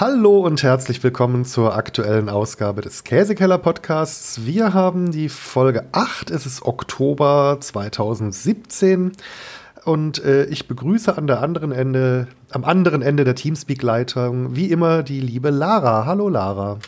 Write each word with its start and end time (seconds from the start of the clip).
Hallo 0.00 0.40
und 0.40 0.60
herzlich 0.64 1.00
willkommen 1.04 1.44
zur 1.44 1.76
aktuellen 1.76 2.28
Ausgabe 2.28 2.80
des 2.80 3.04
Käsekeller 3.04 3.58
Podcasts. 3.58 4.44
Wir 4.44 4.74
haben 4.74 5.12
die 5.12 5.28
Folge 5.28 5.84
8, 5.92 6.32
es 6.32 6.46
ist 6.46 6.62
Oktober 6.62 7.58
2017 7.60 9.12
und 9.84 10.24
äh, 10.24 10.46
ich 10.46 10.66
begrüße 10.66 11.16
an 11.16 11.28
der 11.28 11.40
anderen 11.42 11.70
Ende, 11.70 12.26
am 12.50 12.64
anderen 12.64 13.02
Ende 13.02 13.22
der 13.22 13.36
Teamspeak-Leitung 13.36 14.56
wie 14.56 14.66
immer 14.66 15.04
die 15.04 15.20
liebe 15.20 15.50
Lara. 15.50 16.06
Hallo 16.06 16.28
Lara. 16.28 16.80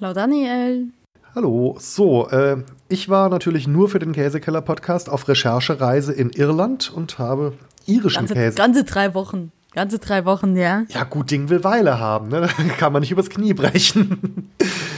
Hallo 0.00 0.14
Daniel. 0.14 0.86
Hallo. 1.34 1.76
So, 1.78 2.30
äh, 2.30 2.62
ich 2.88 3.10
war 3.10 3.28
natürlich 3.28 3.68
nur 3.68 3.90
für 3.90 3.98
den 3.98 4.12
Käsekeller 4.12 4.62
Podcast 4.62 5.10
auf 5.10 5.28
Recherchereise 5.28 6.14
in 6.14 6.30
Irland 6.30 6.90
und 6.90 7.18
habe 7.18 7.52
irischen 7.84 8.20
ganze, 8.20 8.32
Käse. 8.32 8.56
Ganze 8.56 8.84
drei 8.84 9.12
Wochen. 9.12 9.52
Ganze 9.78 10.00
drei 10.00 10.24
Wochen, 10.24 10.56
ja. 10.56 10.82
Ja, 10.88 11.04
gut 11.04 11.30
Ding 11.30 11.50
will 11.50 11.62
Weile 11.62 12.00
haben, 12.00 12.30
ne? 12.30 12.48
kann 12.78 12.92
man 12.92 12.98
nicht 12.98 13.12
übers 13.12 13.30
Knie 13.30 13.54
brechen. 13.54 14.50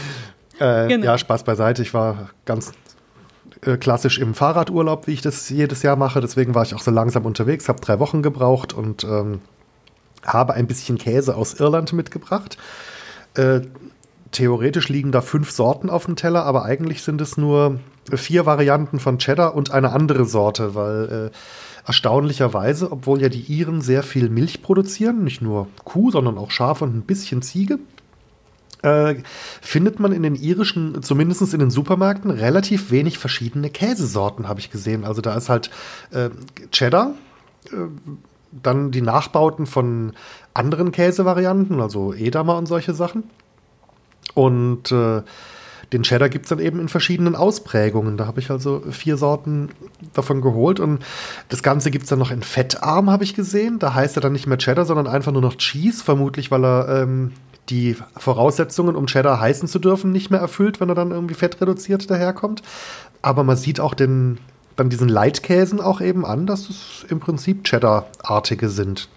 äh, 0.59 0.89
genau. 0.89 1.05
Ja, 1.05 1.19
Spaß 1.19 1.45
beiseite. 1.45 1.83
Ich 1.83 1.93
war 1.93 2.31
ganz 2.47 2.73
äh, 3.67 3.77
klassisch 3.77 4.19
im 4.19 4.33
Fahrradurlaub, 4.33 5.07
wie 5.07 5.13
ich 5.13 5.21
das 5.21 5.51
jedes 5.51 5.83
Jahr 5.83 5.97
mache. 5.97 6.23
Deswegen 6.23 6.55
war 6.55 6.63
ich 6.63 6.75
auch 6.75 6.81
so 6.81 6.91
langsam 6.91 7.27
unterwegs, 7.27 7.69
habe 7.69 7.83
drei 7.83 7.99
Wochen 7.99 8.23
gebraucht 8.23 8.73
und 8.73 9.05
ähm, 9.05 9.43
habe 10.25 10.55
ein 10.55 10.67
bisschen 10.67 10.97
Käse 10.97 11.37
aus 11.37 11.61
Irland 11.61 11.93
mitgebracht. 11.93 12.57
Äh, 13.35 13.61
theoretisch 14.31 14.89
liegen 14.89 15.13
da 15.13 15.21
fünf 15.21 15.51
Sorten 15.51 15.91
auf 15.91 16.07
dem 16.07 16.17
Teller, 16.17 16.47
aber 16.47 16.65
eigentlich 16.65 17.03
sind 17.03 17.21
es 17.21 17.37
nur 17.37 17.81
vier 18.11 18.47
Varianten 18.47 18.99
von 18.99 19.19
Cheddar 19.19 19.55
und 19.55 19.73
eine 19.73 19.93
andere 19.93 20.25
Sorte, 20.25 20.75
weil 20.75 21.31
äh, 21.31 21.37
erstaunlicherweise, 21.91 22.93
obwohl 22.93 23.21
ja 23.21 23.29
die 23.29 23.41
Iren 23.41 23.81
sehr 23.81 24.05
viel 24.05 24.29
Milch 24.29 24.63
produzieren, 24.63 25.25
nicht 25.25 25.43
nur 25.43 25.67
Kuh, 25.83 26.13
sondern 26.13 26.39
auch 26.39 26.53
Schaf 26.53 26.83
und 26.83 26.95
ein 26.95 27.03
bisschen 27.03 27.43
Ziege, 27.43 27.81
äh, 28.83 29.17
findet 29.61 29.99
man 29.99 30.13
in 30.13 30.23
den 30.23 30.37
irischen, 30.37 31.03
zumindest 31.03 31.53
in 31.53 31.59
den 31.59 31.73
Supermärkten, 31.73 32.31
relativ 32.31 32.93
wenig 32.93 33.19
verschiedene 33.19 33.71
Käsesorten, 33.71 34.47
habe 34.47 34.61
ich 34.61 34.71
gesehen. 34.71 35.05
Also 35.05 35.21
da 35.21 35.35
ist 35.35 35.49
halt 35.49 35.71
äh, 36.13 36.31
Cheddar, 36.71 37.15
äh, 37.73 37.77
dann 38.53 38.93
die 38.93 39.03
Nachbauten 39.03 39.67
von 39.67 40.13
anderen 40.55 40.93
Käsevarianten, 40.93 41.81
also 41.81 42.15
Edamer 42.15 42.57
und 42.57 42.67
solche 42.67 42.95
Sachen. 42.95 43.25
Und 44.35 44.93
äh, 44.93 45.23
den 45.93 46.03
Cheddar 46.05 46.29
gibt 46.29 46.45
es 46.45 46.51
dann 46.51 46.61
eben 46.61 46.79
in 46.79 46.89
verschiedenen 46.89 47.35
Ausprägungen. 47.35 48.17
Da 48.17 48.27
habe 48.27 48.41
ich 48.41 48.51
also 48.51 48.83
vier 48.91 49.17
Sorten 49.17 49.71
davon 50.13 50.41
geholt. 50.41 50.79
Und 50.79 51.05
das 51.49 51.63
Ganze 51.63 51.91
gibt 51.91 52.05
es 52.05 52.11
dann 52.11 52.21
noch 52.21 52.31
in 52.31 52.43
fettarm, 52.43 53.11
habe 53.11 53.25
ich 53.25 53.35
gesehen. 53.35 53.79
Da 53.79 53.95
heißt 53.95 54.17
er 54.17 54.21
dann 54.21 54.33
nicht 54.33 54.47
mehr 54.47 54.59
Cheddar, 54.59 54.85
sondern 54.85 55.09
einfach 55.09 55.33
nur 55.33 55.43
noch 55.43 55.57
Cheese, 55.57 56.05
vermutlich, 56.05 56.51
weil 56.51 56.65
er 56.65 57.03
ähm, 57.03 57.33
die 57.71 57.97
Voraussetzungen, 58.17 58.95
um 58.95 59.07
Cheddar 59.07 59.41
heißen 59.41 59.69
zu 59.69 59.79
dürfen, 59.79 60.13
nicht 60.13 60.31
mehr 60.31 60.41
erfüllt, 60.41 60.81
wenn 60.81 60.89
er 60.89 60.95
dann 60.95 61.11
irgendwie 61.11 61.35
fettreduziert 61.35 62.09
daherkommt. 62.09 62.63
Aber 63.21 63.43
man 63.43 63.57
sieht 63.57 63.81
auch 63.81 63.95
den, 63.95 64.39
dann 64.77 64.91
diesen 64.91 65.09
Leitkäsen 65.09 65.81
auch 65.81 66.01
eben 66.01 66.25
an, 66.25 66.47
dass 66.47 66.71
es 66.71 67.05
im 67.09 67.19
Prinzip 67.19 67.65
Cheddar-artige 67.65 68.69
sind. 68.69 69.09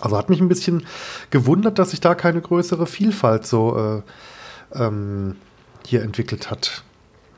Also 0.00 0.16
hat 0.16 0.28
mich 0.28 0.40
ein 0.40 0.48
bisschen 0.48 0.86
gewundert, 1.30 1.78
dass 1.78 1.90
sich 1.90 2.00
da 2.00 2.16
keine 2.16 2.40
größere 2.40 2.86
Vielfalt 2.86 3.46
so 3.46 3.76
äh, 3.76 4.78
ähm, 4.82 5.36
hier 5.86 6.02
entwickelt 6.02 6.50
hat. 6.50 6.82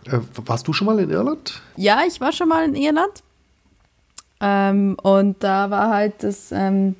Äh, 0.06 0.18
warst 0.44 0.68
du 0.68 0.72
schon 0.72 0.86
mal 0.86 0.98
in 0.98 1.10
Irland? 1.10 1.60
Ja, 1.76 2.00
ich 2.06 2.20
war 2.20 2.32
schon 2.32 2.48
mal 2.48 2.64
in 2.64 2.74
Irland. 2.74 3.22
Ähm, 4.40 4.96
und 5.02 5.42
da 5.42 5.70
war 5.70 5.90
halt 5.90 6.22
das, 6.22 6.52
ähm, 6.52 6.94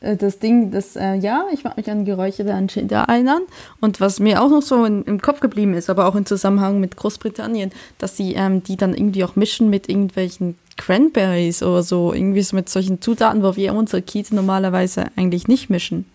äh, 0.00 0.16
das 0.16 0.38
Ding, 0.38 0.70
das, 0.70 0.96
äh, 0.96 1.14
ja, 1.14 1.46
ich 1.52 1.64
mag 1.64 1.76
mich 1.76 1.90
an 1.90 2.04
geräucherte 2.04 2.54
Anschilder 2.54 3.04
erinnern. 3.08 3.42
Und 3.80 4.00
was 4.00 4.20
mir 4.20 4.42
auch 4.42 4.48
noch 4.48 4.62
so 4.62 4.84
in, 4.84 5.02
im 5.04 5.20
Kopf 5.20 5.40
geblieben 5.40 5.74
ist, 5.74 5.90
aber 5.90 6.06
auch 6.06 6.14
im 6.14 6.26
Zusammenhang 6.26 6.80
mit 6.80 6.96
Großbritannien, 6.96 7.72
dass 7.98 8.16
sie 8.16 8.34
ähm, 8.34 8.62
die 8.62 8.76
dann 8.76 8.94
irgendwie 8.94 9.24
auch 9.24 9.36
mischen 9.36 9.70
mit 9.70 9.88
irgendwelchen 9.88 10.56
Cranberries 10.76 11.62
oder 11.62 11.82
so, 11.82 12.12
irgendwie 12.14 12.42
so 12.42 12.54
mit 12.54 12.68
solchen 12.68 13.02
Zutaten, 13.02 13.42
wo 13.42 13.56
wir 13.56 13.74
unsere 13.74 14.00
Kieze 14.00 14.34
normalerweise 14.34 15.06
eigentlich 15.16 15.48
nicht 15.48 15.68
mischen. 15.68 16.06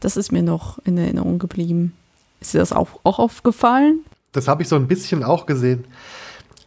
Das 0.00 0.16
ist 0.16 0.30
mir 0.30 0.42
noch 0.42 0.78
in 0.84 0.98
Erinnerung 0.98 1.38
geblieben. 1.38 1.94
Ist 2.42 2.54
dir 2.54 2.58
das 2.58 2.72
auch, 2.72 3.00
auch 3.04 3.18
aufgefallen? 3.18 4.00
Das 4.32 4.48
habe 4.48 4.62
ich 4.62 4.68
so 4.68 4.76
ein 4.76 4.88
bisschen 4.88 5.22
auch 5.22 5.46
gesehen. 5.46 5.84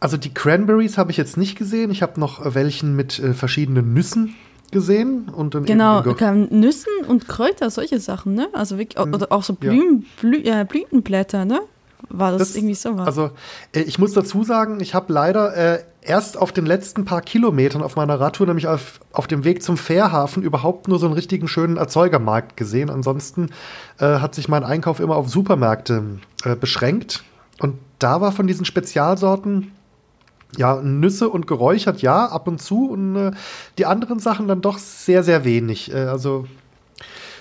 Also 0.00 0.16
die 0.16 0.32
Cranberries 0.32 0.98
habe 0.98 1.10
ich 1.10 1.16
jetzt 1.16 1.36
nicht 1.36 1.56
gesehen. 1.56 1.90
Ich 1.90 2.02
habe 2.02 2.18
noch 2.20 2.54
welchen 2.54 2.96
mit 2.96 3.18
äh, 3.18 3.34
verschiedenen 3.34 3.94
Nüssen 3.94 4.34
gesehen. 4.72 5.28
Und 5.28 5.54
dann 5.54 5.64
genau, 5.64 6.02
Nüssen 6.02 6.92
und 7.06 7.28
Kräuter, 7.28 7.70
solche 7.70 8.00
Sachen, 8.00 8.34
ne? 8.34 8.48
Also 8.52 8.78
wirklich, 8.78 9.04
mhm. 9.04 9.14
oder 9.14 9.32
auch 9.32 9.42
so 9.42 9.54
Blüten, 9.54 10.02
ja. 10.02 10.06
Blü 10.20 10.36
äh, 10.42 10.64
Blütenblätter, 10.64 11.44
ne? 11.44 11.60
War 12.08 12.32
das, 12.32 12.48
das 12.48 12.56
irgendwie 12.56 12.74
so 12.74 12.96
was? 12.96 13.06
Also 13.06 13.30
äh, 13.72 13.80
ich 13.80 13.98
muss 13.98 14.12
dazu 14.12 14.44
sagen, 14.44 14.80
ich 14.80 14.94
habe 14.94 15.12
leider 15.12 15.56
äh, 15.56 15.82
erst 16.02 16.36
auf 16.36 16.52
den 16.52 16.66
letzten 16.66 17.04
paar 17.04 17.20
Kilometern 17.20 17.82
auf 17.82 17.96
meiner 17.96 18.20
Radtour, 18.20 18.46
nämlich 18.46 18.68
auf, 18.68 19.00
auf 19.12 19.26
dem 19.26 19.44
Weg 19.44 19.62
zum 19.62 19.76
Fährhafen, 19.76 20.42
überhaupt 20.42 20.88
nur 20.88 20.98
so 20.98 21.06
einen 21.06 21.14
richtigen 21.14 21.48
schönen 21.48 21.76
Erzeugermarkt 21.76 22.56
gesehen. 22.56 22.90
Ansonsten 22.90 23.50
äh, 23.98 24.18
hat 24.18 24.34
sich 24.34 24.48
mein 24.48 24.64
Einkauf 24.64 25.00
immer 25.00 25.16
auf 25.16 25.28
Supermärkte 25.28 26.20
äh, 26.44 26.54
beschränkt. 26.54 27.24
Und 27.60 27.78
da 27.98 28.20
war 28.20 28.32
von 28.32 28.46
diesen 28.46 28.64
Spezialsorten 28.64 29.72
ja, 30.56 30.80
Nüsse 30.80 31.28
und 31.28 31.46
geräuchert, 31.46 32.02
ja, 32.02 32.26
ab 32.26 32.46
und 32.46 32.62
zu. 32.62 32.90
Und 32.90 33.16
äh, 33.16 33.30
die 33.78 33.86
anderen 33.86 34.20
Sachen 34.20 34.48
dann 34.48 34.60
doch 34.60 34.78
sehr, 34.78 35.22
sehr 35.22 35.44
wenig. 35.44 35.92
Äh, 35.92 36.04
also 36.04 36.46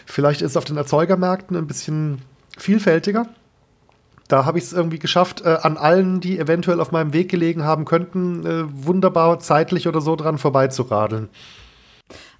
vielleicht 0.05 0.41
ist 0.41 0.51
es 0.51 0.57
auf 0.57 0.65
den 0.65 0.77
Erzeugermärkten 0.77 1.55
ein 1.55 1.67
bisschen 1.67 2.21
vielfältiger 2.57 3.27
da 4.27 4.45
habe 4.45 4.57
ich 4.57 4.65
es 4.65 4.73
irgendwie 4.73 4.99
geschafft, 4.99 5.41
äh, 5.45 5.57
an 5.61 5.77
allen, 5.77 6.19
die 6.19 6.39
eventuell 6.39 6.79
auf 6.79 6.91
meinem 6.91 7.13
Weg 7.13 7.29
gelegen 7.29 7.63
haben 7.63 7.85
könnten, 7.85 8.45
äh, 8.45 8.63
wunderbar 8.85 9.39
zeitlich 9.39 9.87
oder 9.87 10.01
so 10.01 10.15
dran 10.15 10.37
vorbeizuradeln. 10.37 11.29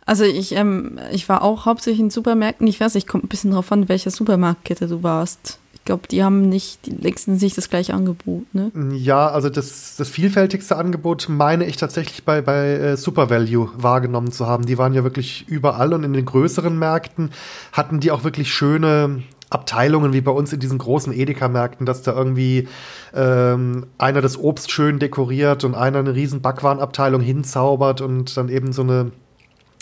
Also 0.06 0.24
ich, 0.24 0.56
ähm, 0.56 1.00
ich 1.12 1.28
war 1.30 1.42
auch 1.42 1.66
hauptsächlich 1.66 2.00
in 2.00 2.10
Supermärkten. 2.10 2.68
Ich 2.68 2.80
weiß, 2.80 2.96
ich 2.96 3.08
komme 3.08 3.24
ein 3.24 3.28
bisschen 3.28 3.52
drauf 3.52 3.72
an, 3.72 3.90
welcher 3.90 4.12
Supermarktkette 4.12 4.88
du 4.88 5.04
warst. 5.04 5.60
Ich 5.74 5.84
glaube, 5.84 6.08
die 6.08 6.24
haben 6.24 6.50
nicht 6.50 6.86
die 6.88 6.92
längsten 6.92 7.38
sich 7.38 7.54
das 7.54 7.70
gleiche 7.70 7.94
Angebot, 7.94 8.46
ne? 8.54 8.72
Ja, 8.96 9.28
also 9.28 9.50
das, 9.50 9.96
das 9.98 10.10
vielfältigste 10.10 10.78
Angebot 10.78 11.28
meine 11.30 11.66
ich 11.66 11.78
tatsächlich 11.78 12.24
bei, 12.24 12.42
bei 12.42 12.74
äh, 12.74 12.98
Super 12.98 13.30
Value 13.30 13.70
wahrgenommen 13.76 14.32
zu 14.32 14.48
haben. 14.48 14.66
Die 14.66 14.80
waren 14.80 14.94
ja 14.96 15.04
wirklich 15.04 15.48
überall 15.48 15.94
und 15.94 16.04
in 16.04 16.14
den 16.14 16.26
größeren 16.26 16.78
Märkten 16.78 17.32
hatten 17.72 18.00
die 18.00 18.10
auch 18.10 18.24
wirklich 18.24 18.52
schöne 18.52 19.24
Abteilungen 19.56 20.14
wie 20.14 20.22
bei 20.22 20.32
uns 20.32 20.54
in 20.54 20.60
diesen 20.60 20.78
großen 20.78 21.12
Edeka-Märkten, 21.12 21.86
dass 21.86 22.04
da 22.04 22.14
irgendwie 22.14 22.68
ähm, 23.14 23.88
einer 23.98 24.22
das 24.22 24.38
Obst 24.38 24.70
schön 24.70 25.00
dekoriert 25.00 25.64
und 25.64 25.74
einer 25.74 26.00
eine 26.00 26.14
riesen 26.14 26.42
Backwarenabteilung 26.42 27.22
hinzaubert 27.22 28.02
und 28.02 28.38
dann 28.38 28.50
eben 28.50 28.72
so 28.74 28.84
eine 28.84 29.12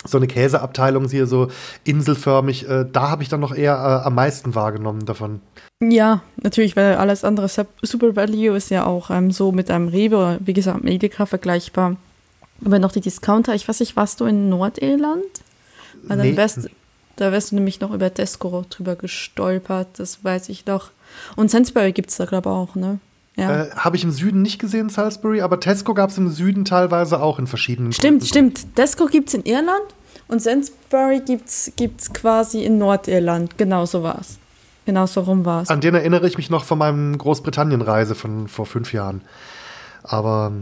so 0.06 0.18
eine 0.18 0.26
Käseabteilung 0.26 1.08
hier 1.08 1.26
so 1.26 1.48
inselförmig, 1.84 2.68
äh, 2.68 2.84
da 2.90 3.10
habe 3.10 3.22
ich 3.22 3.28
dann 3.28 3.40
noch 3.40 3.54
eher 3.54 3.72
äh, 3.72 4.06
am 4.06 4.14
meisten 4.14 4.54
wahrgenommen 4.54 5.06
davon. 5.06 5.40
Ja, 5.80 6.20
natürlich, 6.36 6.76
weil 6.76 6.96
alles 6.96 7.24
andere 7.24 7.48
Super 7.82 8.14
Value 8.14 8.56
ist 8.56 8.70
ja 8.70 8.84
auch 8.84 9.10
ähm, 9.10 9.30
so 9.30 9.50
mit 9.50 9.70
einem 9.70 9.88
Rewe 9.88 10.38
wie 10.40 10.52
gesagt 10.52 10.84
Edeka 10.84 11.26
vergleichbar. 11.26 11.96
Aber 12.64 12.78
noch 12.78 12.92
die 12.92 13.00
Discounter, 13.00 13.54
ich 13.54 13.68
weiß 13.68 13.80
nicht, 13.80 13.96
warst 13.96 14.20
du 14.20 14.26
in 14.26 14.48
Nordirland? 14.48 15.24
Weil 16.04 16.18
dann 16.18 16.26
nee. 16.26 16.36
wärst, 16.36 16.70
da 17.16 17.32
wärst 17.32 17.52
du 17.52 17.56
nämlich 17.56 17.80
noch 17.80 17.92
über 17.92 18.12
Tesco 18.12 18.64
drüber 18.68 18.96
gestolpert, 18.96 19.88
das 19.98 20.24
weiß 20.24 20.48
ich 20.48 20.64
doch. 20.64 20.90
Und 21.36 21.50
Sainsbury 21.50 21.92
gibt 21.92 22.10
es 22.10 22.16
da, 22.16 22.24
glaube 22.24 22.48
ich, 22.48 22.54
auch, 22.54 22.74
ne? 22.74 22.98
Ja. 23.36 23.64
Äh, 23.64 23.70
Habe 23.72 23.96
ich 23.96 24.04
im 24.04 24.12
Süden 24.12 24.42
nicht 24.42 24.60
gesehen, 24.60 24.88
Salisbury, 24.88 25.40
aber 25.40 25.58
Tesco 25.58 25.94
gab 25.94 26.10
es 26.10 26.18
im 26.18 26.30
Süden 26.30 26.64
teilweise 26.64 27.20
auch 27.20 27.38
in 27.38 27.46
verschiedenen. 27.46 27.92
Stimmt, 27.92 28.20
Gründen. 28.20 28.56
stimmt. 28.56 28.76
Tesco 28.76 29.06
gibt 29.06 29.28
es 29.28 29.34
in 29.34 29.44
Irland 29.44 29.82
und 30.28 30.40
Sainsbury 30.40 31.20
gibt 31.20 31.48
es 31.48 32.12
quasi 32.12 32.64
in 32.64 32.78
Nordirland. 32.78 33.58
Genau 33.58 33.86
so 33.86 34.02
war 34.02 34.18
es. 34.20 34.38
Genau 34.86 35.06
so 35.06 35.22
rum 35.22 35.44
war 35.44 35.62
es. 35.62 35.70
An 35.70 35.80
den 35.80 35.94
erinnere 35.94 36.26
ich 36.28 36.36
mich 36.36 36.50
noch 36.50 36.64
von 36.64 36.78
meinem 36.78 37.16
Großbritannien-Reise 37.16 38.14
von 38.14 38.48
vor 38.48 38.66
fünf 38.66 38.92
Jahren. 38.92 39.22
Aber 40.02 40.52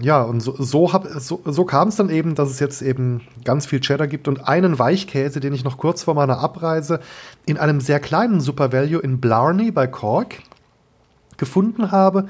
ja, 0.00 0.22
und 0.22 0.40
so, 0.40 0.54
so, 0.58 0.90
so, 1.18 1.42
so 1.44 1.64
kam 1.64 1.88
es 1.88 1.96
dann 1.96 2.08
eben, 2.08 2.34
dass 2.34 2.50
es 2.50 2.60
jetzt 2.60 2.80
eben 2.80 3.20
ganz 3.44 3.66
viel 3.66 3.80
Cheddar 3.80 4.06
gibt 4.06 4.26
und 4.26 4.48
einen 4.48 4.78
Weichkäse, 4.78 5.40
den 5.40 5.52
ich 5.52 5.64
noch 5.64 5.76
kurz 5.76 6.04
vor 6.04 6.14
meiner 6.14 6.38
Abreise 6.38 7.00
in 7.44 7.58
einem 7.58 7.80
sehr 7.80 8.00
kleinen 8.00 8.40
Super 8.40 8.72
Value 8.72 9.00
in 9.00 9.20
Blarney 9.20 9.70
bei 9.70 9.86
Cork 9.86 10.38
gefunden 11.36 11.90
habe, 11.90 12.28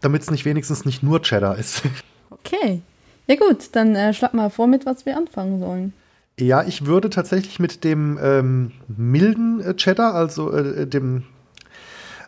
damit 0.00 0.22
es 0.22 0.30
nicht 0.30 0.44
wenigstens 0.44 0.84
nicht 0.84 1.02
nur 1.02 1.20
Cheddar 1.22 1.58
ist. 1.58 1.82
Okay. 2.30 2.82
Ja 3.26 3.36
gut, 3.36 3.70
dann 3.72 3.94
äh, 3.94 4.12
schlag 4.12 4.34
mal 4.34 4.50
vor, 4.50 4.66
mit 4.66 4.84
was 4.84 5.06
wir 5.06 5.16
anfangen 5.16 5.60
sollen. 5.60 5.92
Ja, 6.38 6.62
ich 6.64 6.84
würde 6.84 7.10
tatsächlich 7.10 7.58
mit 7.58 7.84
dem 7.84 8.18
ähm, 8.20 8.72
milden 8.88 9.60
äh, 9.60 9.74
Cheddar, 9.76 10.14
also 10.14 10.52
äh, 10.52 10.86
dem, 10.86 11.22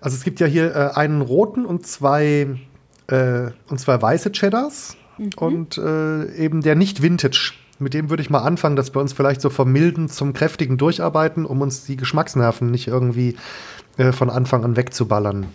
also 0.01 0.17
es 0.17 0.23
gibt 0.23 0.41
ja 0.41 0.47
hier 0.47 0.75
äh, 0.75 0.91
einen 0.95 1.23
roten 1.23 1.67
und 1.67 1.87
zwei 1.87 2.57
äh, 3.09 3.51
und 3.69 3.79
zwei 3.79 4.01
weiße 4.01 4.33
Cheddars 4.33 4.97
mhm. 5.19 5.31
und 5.37 5.79
äh, 5.79 6.35
eben 6.37 6.63
der 6.63 6.75
nicht 6.75 7.03
Vintage 7.03 7.55
mit 7.79 7.95
dem 7.95 8.11
würde 8.11 8.23
ich 8.23 8.31
mal 8.31 8.41
anfangen, 8.41 8.77
dass 8.77 8.95
wir 8.95 9.01
uns 9.01 9.13
vielleicht 9.13 9.41
so 9.41 9.51
vom 9.51 9.71
Milden 9.71 10.09
zum 10.09 10.33
Kräftigen 10.33 10.79
durcharbeiten, 10.79 11.45
um 11.45 11.61
uns 11.61 11.85
die 11.85 11.97
Geschmacksnerven 11.97 12.71
nicht 12.71 12.89
irgendwie 12.89 13.37
äh, 13.99 14.13
von 14.13 14.31
Anfang 14.31 14.65
an 14.65 14.77
wegzuballern. 14.77 15.47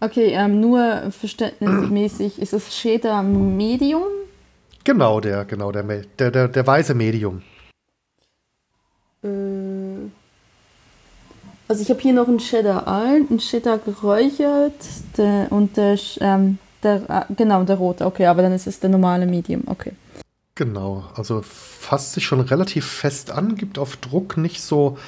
Okay, 0.00 0.32
ähm, 0.32 0.60
nur 0.60 1.10
verständnismäßig, 1.10 2.40
ist 2.40 2.54
es 2.54 2.70
Cheddar 2.70 3.22
Medium? 3.22 4.04
Genau, 4.84 5.20
der, 5.20 5.44
genau, 5.44 5.70
der, 5.72 5.82
der, 5.82 6.30
der, 6.30 6.48
der 6.48 6.66
weiße 6.66 6.94
Medium. 6.94 7.42
Äh, 9.22 9.28
also 11.68 11.82
ich 11.82 11.90
habe 11.90 12.00
hier 12.00 12.14
noch 12.14 12.28
einen 12.28 12.38
Cheddar 12.38 12.88
alt, 12.88 13.28
einen 13.28 13.38
Cheddar 13.38 13.76
geräuchert 13.78 14.72
der, 15.18 15.48
und 15.50 15.76
der, 15.76 15.98
ähm, 16.20 16.58
der, 16.82 17.02
äh, 17.08 17.34
genau, 17.34 17.62
der 17.64 17.76
rote, 17.76 18.06
okay, 18.06 18.26
aber 18.26 18.42
dann 18.42 18.52
ist 18.52 18.66
es 18.66 18.80
der 18.80 18.90
normale 18.90 19.26
Medium, 19.26 19.62
okay. 19.66 19.92
Genau, 20.54 21.04
also 21.14 21.42
fasst 21.42 22.12
sich 22.12 22.26
schon 22.26 22.40
relativ 22.40 22.86
fest 22.86 23.30
an, 23.30 23.56
gibt 23.56 23.78
auf 23.78 23.96
Druck 23.96 24.36
nicht 24.36 24.60
so, 24.60 24.98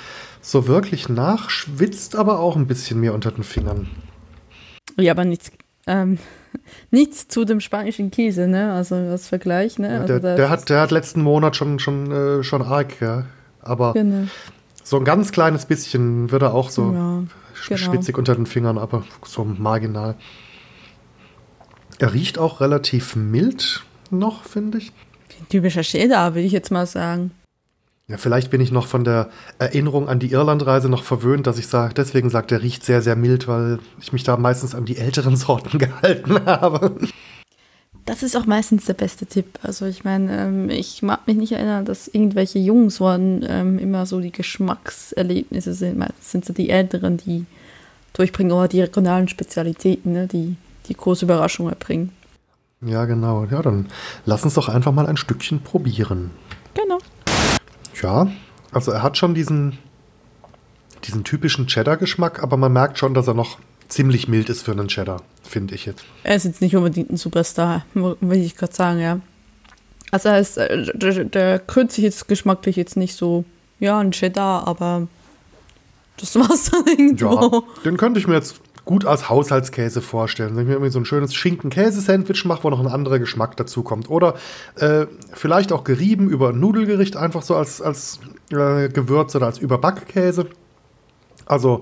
so 0.40 0.66
wirklich 0.66 1.08
nach, 1.08 1.50
schwitzt 1.50 2.16
aber 2.16 2.40
auch 2.40 2.56
ein 2.56 2.66
bisschen 2.66 3.00
mehr 3.00 3.12
unter 3.12 3.30
den 3.30 3.44
Fingern. 3.44 3.88
Ja, 4.98 5.12
aber 5.12 5.24
nichts, 5.24 5.52
ähm, 5.86 6.18
nichts 6.90 7.28
zu 7.28 7.44
dem 7.44 7.60
spanischen 7.60 8.10
Käse, 8.10 8.48
ne? 8.48 8.72
Also 8.72 8.96
was 8.96 9.28
Vergleich, 9.28 9.78
ne? 9.78 10.00
Also 10.00 10.18
der, 10.18 10.36
der 10.36 10.50
hat, 10.50 10.68
der 10.68 10.80
hat 10.80 10.90
letzten 10.90 11.22
Monat 11.22 11.56
schon, 11.56 11.78
schon, 11.78 12.10
äh, 12.10 12.42
schon 12.42 12.62
arg, 12.62 13.00
ja. 13.00 13.26
Aber 13.60 13.92
genau. 13.92 14.28
so 14.82 14.96
ein 14.96 15.04
ganz 15.04 15.32
kleines 15.32 15.66
bisschen 15.66 16.30
wird 16.30 16.42
er 16.42 16.54
auch 16.54 16.70
so 16.70 16.92
ja, 16.92 17.22
genau. 17.68 17.76
schwitzig 17.76 18.18
unter 18.18 18.34
den 18.34 18.46
Fingern, 18.46 18.78
aber 18.78 19.04
so 19.24 19.44
marginal. 19.44 20.16
Er 22.02 22.14
riecht 22.14 22.36
auch 22.36 22.60
relativ 22.60 23.14
mild 23.14 23.84
noch, 24.10 24.42
finde 24.42 24.78
ich. 24.78 24.90
Typischer 25.48 25.82
Cheddar, 25.82 26.34
würde 26.34 26.46
ich 26.46 26.52
jetzt 26.52 26.72
mal 26.72 26.84
sagen. 26.84 27.30
Ja, 28.08 28.16
vielleicht 28.16 28.50
bin 28.50 28.60
ich 28.60 28.72
noch 28.72 28.88
von 28.88 29.04
der 29.04 29.30
Erinnerung 29.60 30.08
an 30.08 30.18
die 30.18 30.32
Irlandreise 30.32 30.88
noch 30.88 31.04
verwöhnt, 31.04 31.46
dass 31.46 31.58
ich 31.58 31.68
sage, 31.68 31.94
deswegen 31.94 32.28
sagt 32.28 32.50
er 32.50 32.60
riecht 32.60 32.84
sehr, 32.84 33.02
sehr 33.02 33.14
mild, 33.14 33.46
weil 33.46 33.78
ich 34.00 34.12
mich 34.12 34.24
da 34.24 34.36
meistens 34.36 34.74
an 34.74 34.84
die 34.84 34.96
älteren 34.96 35.36
Sorten 35.36 35.78
gehalten 35.78 36.44
habe. 36.44 36.96
Das 38.04 38.24
ist 38.24 38.36
auch 38.36 38.46
meistens 38.46 38.86
der 38.86 38.94
beste 38.94 39.24
Tipp. 39.24 39.60
Also 39.62 39.86
ich 39.86 40.02
meine, 40.02 40.36
ähm, 40.36 40.70
ich 40.70 41.02
mag 41.02 41.28
mich 41.28 41.36
nicht 41.36 41.52
erinnern, 41.52 41.84
dass 41.84 42.08
irgendwelche 42.08 42.58
jungen 42.58 42.90
Sorten 42.90 43.46
ähm, 43.48 43.78
immer 43.78 44.06
so 44.06 44.18
die 44.18 44.32
Geschmackserlebnisse 44.32 45.72
sind. 45.72 45.98
Meistens 45.98 46.32
sind 46.32 46.44
so 46.46 46.52
die 46.52 46.70
älteren, 46.70 47.18
die 47.18 47.46
durchbringen, 48.12 48.50
oder 48.50 48.66
die 48.66 48.80
regionalen 48.80 49.28
Spezialitäten, 49.28 50.10
ne, 50.10 50.26
die 50.26 50.56
die 50.88 50.94
große 50.94 51.24
Überraschung 51.24 51.68
erbringen. 51.68 52.12
Ja, 52.84 53.04
genau. 53.04 53.46
Ja, 53.50 53.62
dann 53.62 53.86
lass 54.24 54.44
uns 54.44 54.54
doch 54.54 54.68
einfach 54.68 54.92
mal 54.92 55.06
ein 55.06 55.16
Stückchen 55.16 55.62
probieren. 55.62 56.30
Genau. 56.74 56.98
Ja, 58.02 58.30
also 58.72 58.90
er 58.90 59.02
hat 59.02 59.16
schon 59.16 59.34
diesen, 59.34 59.78
diesen 61.04 61.24
typischen 61.24 61.66
Cheddar-Geschmack, 61.66 62.42
aber 62.42 62.56
man 62.56 62.72
merkt 62.72 62.98
schon, 62.98 63.14
dass 63.14 63.28
er 63.28 63.34
noch 63.34 63.58
ziemlich 63.88 64.26
mild 64.26 64.48
ist 64.48 64.62
für 64.62 64.72
einen 64.72 64.88
Cheddar, 64.88 65.22
finde 65.42 65.74
ich 65.74 65.86
jetzt. 65.86 66.04
Er 66.24 66.34
ist 66.34 66.44
jetzt 66.44 66.60
nicht 66.60 66.74
unbedingt 66.74 67.10
ein 67.10 67.16
Superstar, 67.16 67.84
will 67.94 68.40
ich 68.40 68.56
gerade 68.56 68.74
sagen, 68.74 69.00
ja. 69.00 69.20
Also 70.10 70.30
er 70.30 70.40
ist, 70.40 70.56
äh, 70.58 70.92
der, 70.94 71.24
der 71.24 71.58
krönt 71.58 71.92
sich 71.92 72.04
jetzt 72.04 72.26
geschmacklich 72.26 72.76
jetzt 72.76 72.96
nicht 72.96 73.14
so, 73.14 73.44
ja, 73.78 73.98
ein 73.98 74.12
Cheddar, 74.12 74.66
aber 74.66 75.06
das 76.16 76.34
war's 76.36 76.70
dann 76.70 76.86
irgendwo. 76.86 77.34
Ja, 77.34 77.62
den 77.84 77.96
könnte 77.96 78.18
ich 78.18 78.26
mir 78.26 78.34
jetzt 78.34 78.60
gut 78.84 79.06
als 79.06 79.28
Haushaltskäse 79.28 80.00
vorstellen. 80.00 80.56
Wenn 80.56 80.62
ich 80.62 80.68
mir 80.68 80.74
irgendwie 80.74 80.90
so 80.90 80.98
ein 80.98 81.04
schönes 81.04 81.34
Schinken-Käse-Sandwich 81.34 82.44
mache, 82.44 82.64
wo 82.64 82.70
noch 82.70 82.80
ein 82.80 82.88
anderer 82.88 83.18
Geschmack 83.18 83.56
dazu 83.56 83.82
kommt. 83.82 84.10
Oder 84.10 84.34
äh, 84.76 85.06
vielleicht 85.32 85.72
auch 85.72 85.84
gerieben 85.84 86.28
über 86.28 86.50
ein 86.50 86.60
Nudelgericht, 86.60 87.16
einfach 87.16 87.42
so 87.42 87.54
als, 87.54 87.80
als 87.80 88.20
äh, 88.50 88.88
Gewürz 88.88 89.34
oder 89.36 89.46
als 89.46 89.58
Überbackkäse. 89.58 90.46
Also, 91.46 91.80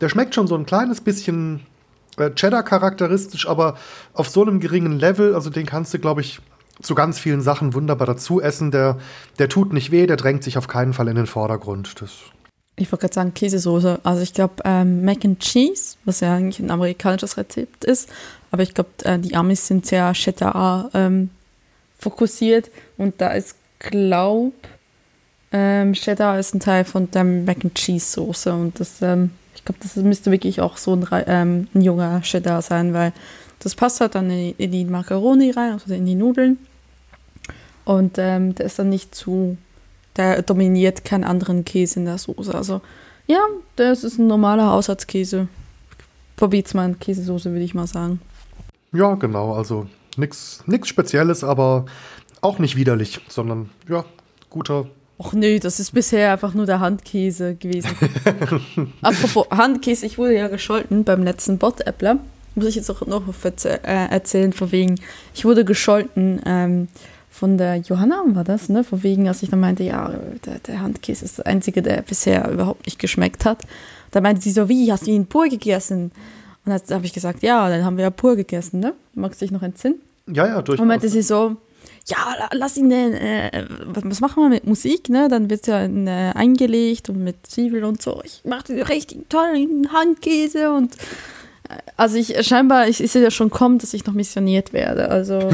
der 0.00 0.08
schmeckt 0.08 0.34
schon 0.34 0.46
so 0.46 0.54
ein 0.56 0.66
kleines 0.66 1.00
bisschen 1.00 1.60
äh, 2.18 2.30
Cheddar-charakteristisch, 2.30 3.48
aber 3.48 3.76
auf 4.12 4.28
so 4.28 4.42
einem 4.42 4.60
geringen 4.60 4.98
Level, 4.98 5.34
also 5.34 5.48
den 5.50 5.66
kannst 5.66 5.94
du, 5.94 5.98
glaube 5.98 6.20
ich, 6.20 6.40
zu 6.82 6.94
ganz 6.94 7.18
vielen 7.18 7.40
Sachen 7.40 7.72
wunderbar 7.72 8.06
dazu 8.06 8.42
essen. 8.42 8.70
Der, 8.70 8.98
der 9.38 9.48
tut 9.48 9.72
nicht 9.72 9.90
weh, 9.90 10.06
der 10.06 10.16
drängt 10.16 10.44
sich 10.44 10.58
auf 10.58 10.68
keinen 10.68 10.92
Fall 10.92 11.08
in 11.08 11.16
den 11.16 11.26
Vordergrund. 11.26 12.02
Das 12.02 12.12
ich 12.76 12.92
wollte 12.92 13.02
gerade 13.02 13.14
sagen 13.14 13.34
Käsesoße. 13.34 14.00
Also 14.02 14.22
ich 14.22 14.34
glaube 14.34 14.54
ähm, 14.64 15.04
Mac 15.04 15.24
and 15.24 15.40
Cheese, 15.40 15.96
was 16.04 16.20
ja 16.20 16.34
eigentlich 16.34 16.60
ein 16.60 16.70
amerikanisches 16.70 17.36
Rezept 17.36 17.84
ist, 17.84 18.08
aber 18.50 18.62
ich 18.62 18.74
glaube, 18.74 18.90
äh, 19.04 19.18
die 19.18 19.34
Amis 19.34 19.66
sind 19.66 19.86
sehr 19.86 20.12
Cheddar 20.12 20.90
ähm, 20.94 21.30
fokussiert 21.98 22.70
und 22.98 23.20
da 23.20 23.28
ist, 23.30 23.56
glaube 23.78 24.52
ähm, 25.52 25.94
Cheddar 25.94 26.38
ist 26.38 26.54
ein 26.54 26.60
Teil 26.60 26.84
von 26.84 27.10
der 27.10 27.24
Mac 27.24 27.64
and 27.64 27.74
Cheese 27.74 28.12
Soße 28.12 28.52
und 28.52 28.78
das, 28.78 29.00
ähm, 29.00 29.30
ich 29.54 29.64
glaube, 29.64 29.80
das 29.82 29.96
müsste 29.96 30.30
wirklich 30.30 30.60
auch 30.60 30.76
so 30.76 30.94
ein, 30.94 31.06
ähm, 31.26 31.68
ein 31.74 31.80
junger 31.80 32.20
Cheddar 32.20 32.60
sein, 32.60 32.92
weil 32.92 33.12
das 33.60 33.74
passt 33.74 34.00
halt 34.00 34.14
dann 34.14 34.30
in, 34.30 34.54
in 34.58 34.70
die 34.70 34.84
Macaroni 34.84 35.50
rein, 35.50 35.72
also 35.72 35.94
in 35.94 36.04
die 36.04 36.14
Nudeln 36.14 36.58
und 37.86 38.16
ähm, 38.18 38.54
der 38.54 38.66
ist 38.66 38.78
dann 38.78 38.90
nicht 38.90 39.14
zu 39.14 39.56
der 40.16 40.42
dominiert 40.42 41.04
keinen 41.04 41.24
anderen 41.24 41.64
Käse 41.64 42.00
in 42.00 42.06
der 42.06 42.18
Soße. 42.18 42.54
Also 42.54 42.80
ja, 43.26 43.40
das 43.76 44.04
ist 44.04 44.18
ein 44.18 44.26
normaler 44.26 44.70
Haushaltskäse. 44.70 45.48
Probiert's 46.36 46.74
mal 46.74 46.86
in 46.86 46.98
Käsesoße, 46.98 47.50
würde 47.50 47.64
ich 47.64 47.74
mal 47.74 47.86
sagen. 47.86 48.20
Ja, 48.92 49.14
genau. 49.14 49.54
Also 49.54 49.86
nichts 50.16 50.62
Spezielles, 50.84 51.42
aber 51.44 51.86
auch 52.40 52.58
nicht 52.58 52.76
widerlich, 52.76 53.20
sondern 53.28 53.70
ja, 53.88 54.04
guter. 54.50 54.86
Och 55.18 55.32
nö, 55.32 55.58
das 55.58 55.80
ist 55.80 55.92
bisher 55.92 56.32
einfach 56.32 56.52
nur 56.52 56.66
der 56.66 56.80
Handkäse 56.80 57.54
gewesen. 57.54 57.90
Apropos 59.02 59.46
Handkäse, 59.50 60.04
ich 60.04 60.18
wurde 60.18 60.36
ja 60.36 60.48
gescholten 60.48 61.04
beim 61.04 61.24
letzten 61.24 61.58
Bot-Appler. 61.58 62.18
Muss 62.54 62.66
ich 62.66 62.74
jetzt 62.74 62.90
auch 62.90 63.06
noch 63.06 63.22
äh, 63.44 63.78
erzählen, 63.82 64.52
von 64.52 64.72
wegen, 64.72 65.00
ich 65.34 65.44
wurde 65.44 65.64
gescholten. 65.64 66.40
Ähm, 66.44 66.88
von 67.36 67.58
der 67.58 67.76
Johanna 67.76 68.22
war 68.28 68.44
das, 68.44 68.68
ne? 68.68 68.82
Von 68.82 69.02
wegen, 69.02 69.28
als 69.28 69.42
ich 69.42 69.50
dann 69.50 69.60
meinte, 69.60 69.82
ja, 69.82 70.14
der, 70.46 70.58
der 70.60 70.80
Handkäse 70.80 71.24
ist 71.24 71.38
der 71.38 71.46
einzige, 71.46 71.82
der 71.82 72.02
bisher 72.02 72.50
überhaupt 72.50 72.86
nicht 72.86 72.98
geschmeckt 72.98 73.44
hat. 73.44 73.62
Da 74.10 74.20
meinte 74.22 74.40
sie 74.40 74.50
so, 74.50 74.68
wie, 74.68 74.90
hast 74.90 75.06
du 75.06 75.10
ihn 75.10 75.26
pur 75.26 75.48
gegessen? 75.48 76.12
Und 76.64 76.72
dann 76.72 76.80
habe 76.96 77.04
ich 77.04 77.12
gesagt, 77.12 77.42
ja, 77.42 77.68
dann 77.68 77.84
haben 77.84 77.98
wir 77.98 78.04
ja 78.04 78.10
pur 78.10 78.36
gegessen, 78.36 78.80
ne? 78.80 78.94
Magst 79.14 79.40
du 79.40 79.44
dich 79.44 79.52
noch 79.52 79.62
entsinnen? 79.62 80.00
Ja, 80.26 80.46
ja, 80.46 80.62
durchaus. 80.62 80.80
Und 80.80 80.88
meinte 80.88 81.08
sie 81.08 81.22
so, 81.22 81.56
ja, 82.06 82.48
lass 82.52 82.76
ihn 82.76 82.88
denn, 82.88 83.12
äh, 83.12 83.66
was 83.92 84.20
machen 84.20 84.42
wir 84.42 84.48
mit 84.48 84.66
Musik, 84.66 85.10
ne? 85.10 85.28
Dann 85.28 85.50
wird 85.50 85.60
es 85.60 85.66
ja 85.66 85.84
äh, 85.84 86.32
eingelegt 86.32 87.10
und 87.10 87.22
mit 87.22 87.46
Zwiebeln 87.46 87.84
und 87.84 88.00
so. 88.00 88.22
Ich 88.24 88.42
mache 88.44 88.68
den 88.68 88.82
richtig 88.82 89.28
tollen 89.28 89.92
Handkäse 89.92 90.72
und 90.72 90.94
äh, 91.68 91.76
also 91.96 92.16
ich 92.16 92.46
scheinbar, 92.46 92.88
ich, 92.88 93.02
ich 93.02 93.12
sehe 93.12 93.22
ja 93.22 93.30
schon 93.30 93.50
kommen, 93.50 93.78
dass 93.78 93.92
ich 93.92 94.06
noch 94.06 94.14
missioniert 94.14 94.72
werde. 94.72 95.10
Also 95.10 95.38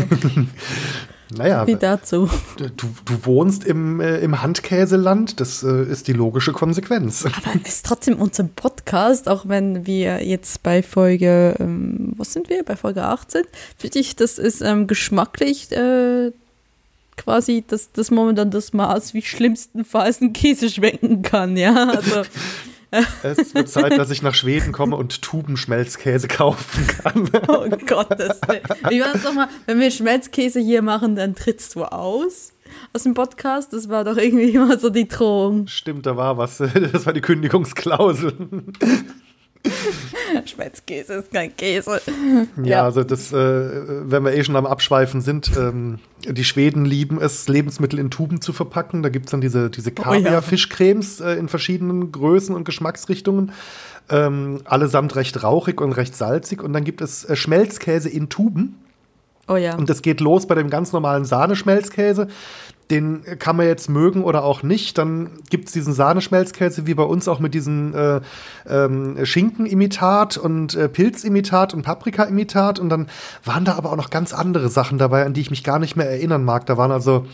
Naja, 1.36 1.66
wie 1.66 1.76
dazu. 1.76 2.28
Du, 2.56 2.88
du 3.04 3.24
wohnst 3.24 3.64
im, 3.64 4.00
äh, 4.00 4.18
im 4.18 4.42
Handkäseland, 4.42 5.40
das 5.40 5.62
äh, 5.62 5.84
ist 5.84 6.08
die 6.08 6.12
logische 6.12 6.52
Konsequenz. 6.52 7.24
Aber 7.24 7.54
es 7.64 7.76
ist 7.76 7.86
trotzdem 7.86 8.20
unser 8.20 8.44
Podcast, 8.44 9.28
auch 9.28 9.48
wenn 9.48 9.86
wir 9.86 10.24
jetzt 10.24 10.62
bei 10.62 10.82
Folge, 10.82 11.56
ähm, 11.58 12.12
was 12.16 12.32
sind 12.32 12.48
wir, 12.48 12.62
bei 12.64 12.76
Folge 12.76 13.04
18, 13.04 13.44
finde 13.76 13.98
ich, 13.98 14.16
das 14.16 14.38
ist 14.38 14.60
ähm, 14.60 14.86
geschmacklich 14.86 15.72
äh, 15.72 16.32
quasi 17.16 17.64
das, 17.66 17.92
das 17.92 18.10
momentan 18.10 18.50
das 18.50 18.72
Maß, 18.72 19.14
wie 19.14 19.22
schlimmstenfalls 19.22 20.20
ein 20.20 20.32
Käse 20.32 20.68
schmecken 20.68 21.22
kann, 21.22 21.56
ja. 21.56 21.90
Also 21.90 22.22
es 23.22 23.54
wird 23.54 23.68
Zeit, 23.68 23.96
dass 23.98 24.10
ich 24.10 24.22
nach 24.22 24.34
Schweden 24.34 24.72
komme 24.72 24.96
und 24.96 25.22
Tubenschmelzkäse 25.22 26.28
kaufen 26.28 26.86
kann. 26.86 27.30
Oh 27.48 27.68
Gottes 27.86 28.40
Willen. 28.46 28.62
Wie 28.88 29.00
war 29.00 29.12
das 29.12 29.24
nochmal? 29.24 29.48
Wenn 29.66 29.80
wir 29.80 29.90
Schmelzkäse 29.90 30.60
hier 30.60 30.82
machen, 30.82 31.16
dann 31.16 31.34
trittst 31.34 31.74
du 31.74 31.84
aus 31.84 32.52
aus 32.92 33.02
dem 33.02 33.14
Podcast. 33.14 33.72
Das 33.72 33.88
war 33.88 34.04
doch 34.04 34.16
irgendwie 34.16 34.50
immer 34.50 34.78
so 34.78 34.90
die 34.90 35.08
Drohung. 35.08 35.66
Stimmt, 35.66 36.06
da 36.06 36.16
war 36.16 36.36
was. 36.36 36.58
Das 36.58 37.06
war 37.06 37.12
die 37.12 37.20
Kündigungsklausel. 37.20 38.32
Schmelzkäse 40.44 41.14
ist 41.14 41.32
kein 41.32 41.54
Käse. 41.56 42.00
Ja, 42.56 42.64
ja. 42.64 42.84
also 42.84 43.04
das, 43.04 43.32
äh, 43.32 43.36
wenn 44.10 44.24
wir 44.24 44.34
eh 44.34 44.42
schon 44.44 44.56
am 44.56 44.66
Abschweifen 44.66 45.20
sind, 45.20 45.52
ähm, 45.56 45.98
die 46.28 46.44
Schweden 46.44 46.84
lieben 46.84 47.20
es, 47.20 47.48
Lebensmittel 47.48 47.98
in 47.98 48.10
Tuben 48.10 48.40
zu 48.40 48.52
verpacken. 48.52 49.02
Da 49.02 49.08
gibt 49.08 49.26
es 49.26 49.30
dann 49.30 49.40
diese, 49.40 49.70
diese 49.70 49.90
Kaviar-Fischcremes 49.90 51.20
äh, 51.20 51.32
in 51.34 51.48
verschiedenen 51.48 52.12
Größen 52.12 52.54
und 52.54 52.64
Geschmacksrichtungen. 52.64 53.52
Ähm, 54.08 54.60
allesamt 54.64 55.16
recht 55.16 55.42
rauchig 55.42 55.80
und 55.80 55.92
recht 55.92 56.16
salzig. 56.16 56.62
Und 56.62 56.72
dann 56.72 56.84
gibt 56.84 57.00
es 57.00 57.24
äh, 57.24 57.36
Schmelzkäse 57.36 58.08
in 58.08 58.28
Tuben. 58.28 58.76
Oh 59.48 59.56
ja. 59.56 59.76
Und 59.76 59.90
das 59.90 60.02
geht 60.02 60.20
los 60.20 60.46
bei 60.46 60.54
dem 60.54 60.70
ganz 60.70 60.92
normalen 60.92 61.24
Sahneschmelzkäse. 61.24 62.28
Den 62.92 63.22
kann 63.38 63.56
man 63.56 63.66
jetzt 63.66 63.88
mögen 63.88 64.22
oder 64.22 64.44
auch 64.44 64.62
nicht. 64.62 64.98
Dann 64.98 65.30
gibt 65.48 65.68
es 65.68 65.72
diesen 65.72 65.94
Sahneschmelzkäse, 65.94 66.86
wie 66.86 66.92
bei 66.92 67.04
uns 67.04 67.26
auch 67.26 67.38
mit 67.40 67.54
diesem 67.54 67.94
äh, 67.94 68.20
ähm, 68.68 69.24
Schinkenimitat 69.24 70.36
und 70.36 70.74
äh, 70.74 70.90
Pilzimitat 70.90 71.72
und 71.72 71.82
Paprikaimitat. 71.82 72.78
Und 72.78 72.90
dann 72.90 73.08
waren 73.44 73.64
da 73.64 73.76
aber 73.76 73.92
auch 73.92 73.96
noch 73.96 74.10
ganz 74.10 74.34
andere 74.34 74.68
Sachen 74.68 74.98
dabei, 74.98 75.24
an 75.24 75.32
die 75.32 75.40
ich 75.40 75.50
mich 75.50 75.64
gar 75.64 75.78
nicht 75.78 75.96
mehr 75.96 76.10
erinnern 76.10 76.44
mag. 76.44 76.66
Da 76.66 76.76
waren 76.76 76.92
also 76.92 77.24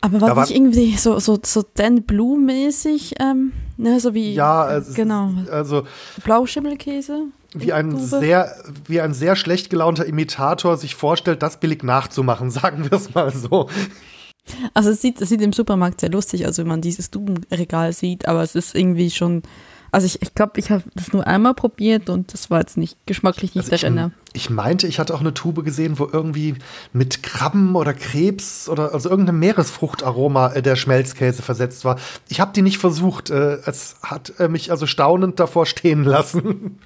Aber 0.00 0.18
war 0.20 0.40
nicht 0.40 0.56
irgendwie 0.56 0.96
so, 0.96 1.18
so, 1.18 1.38
so 1.44 1.62
Dan 1.74 2.04
Blue-mäßig, 2.04 3.16
ähm, 3.20 3.52
ne, 3.76 4.00
so 4.00 4.14
wie. 4.14 4.32
Ja, 4.32 4.62
also, 4.62 4.94
genau. 4.94 5.30
Also. 5.52 5.82
Blauschimmelkäse? 6.24 7.24
Wie 7.54 7.72
ein, 7.72 7.98
sehr, 7.98 8.54
wie 8.86 9.00
ein 9.00 9.12
sehr 9.12 9.36
schlecht 9.36 9.68
gelaunter 9.68 10.06
Imitator 10.06 10.78
sich 10.78 10.94
vorstellt, 10.94 11.42
das 11.42 11.60
billig 11.60 11.82
nachzumachen, 11.82 12.50
sagen 12.50 12.90
wir 12.90 12.96
es 12.96 13.14
mal 13.14 13.30
so. 13.30 13.68
Also 14.74 14.90
es 14.90 15.00
sieht, 15.00 15.20
es 15.20 15.28
sieht 15.28 15.40
im 15.40 15.52
Supermarkt 15.52 16.00
sehr 16.00 16.10
lustig 16.10 16.46
aus, 16.46 16.58
wenn 16.58 16.66
man 16.66 16.80
dieses 16.80 17.10
Dubenregal 17.10 17.92
sieht, 17.92 18.28
aber 18.28 18.42
es 18.42 18.54
ist 18.54 18.74
irgendwie 18.74 19.10
schon. 19.10 19.42
Also 19.92 20.06
ich 20.06 20.18
glaube, 20.18 20.28
ich, 20.28 20.34
glaub, 20.34 20.58
ich 20.58 20.70
habe 20.70 20.82
das 20.94 21.12
nur 21.12 21.26
einmal 21.26 21.54
probiert 21.54 22.10
und 22.10 22.32
das 22.32 22.50
war 22.50 22.60
jetzt 22.60 22.76
nicht 22.76 22.98
geschmacklich 23.06 23.54
nicht 23.54 23.72
also 23.72 23.88
der 23.88 24.10
ich, 24.34 24.44
ich 24.44 24.50
meinte, 24.50 24.86
ich 24.86 24.98
hatte 24.98 25.14
auch 25.14 25.20
eine 25.20 25.32
Tube 25.32 25.64
gesehen, 25.64 25.98
wo 25.98 26.08
irgendwie 26.12 26.56
mit 26.92 27.22
Krabben 27.22 27.76
oder 27.76 27.94
Krebs 27.94 28.68
oder 28.68 28.92
also 28.92 29.08
irgendeinem 29.08 29.38
Meeresfruchtaroma 29.38 30.52
äh, 30.52 30.62
der 30.62 30.76
Schmelzkäse 30.76 31.40
versetzt 31.40 31.84
war. 31.84 31.98
Ich 32.28 32.40
habe 32.40 32.52
die 32.52 32.62
nicht 32.62 32.78
versucht. 32.78 33.30
Äh, 33.30 33.60
es 33.64 33.96
hat 34.02 34.34
äh, 34.38 34.48
mich 34.48 34.70
also 34.70 34.86
staunend 34.86 35.40
davor 35.40 35.64
stehen 35.64 36.04
lassen. 36.04 36.78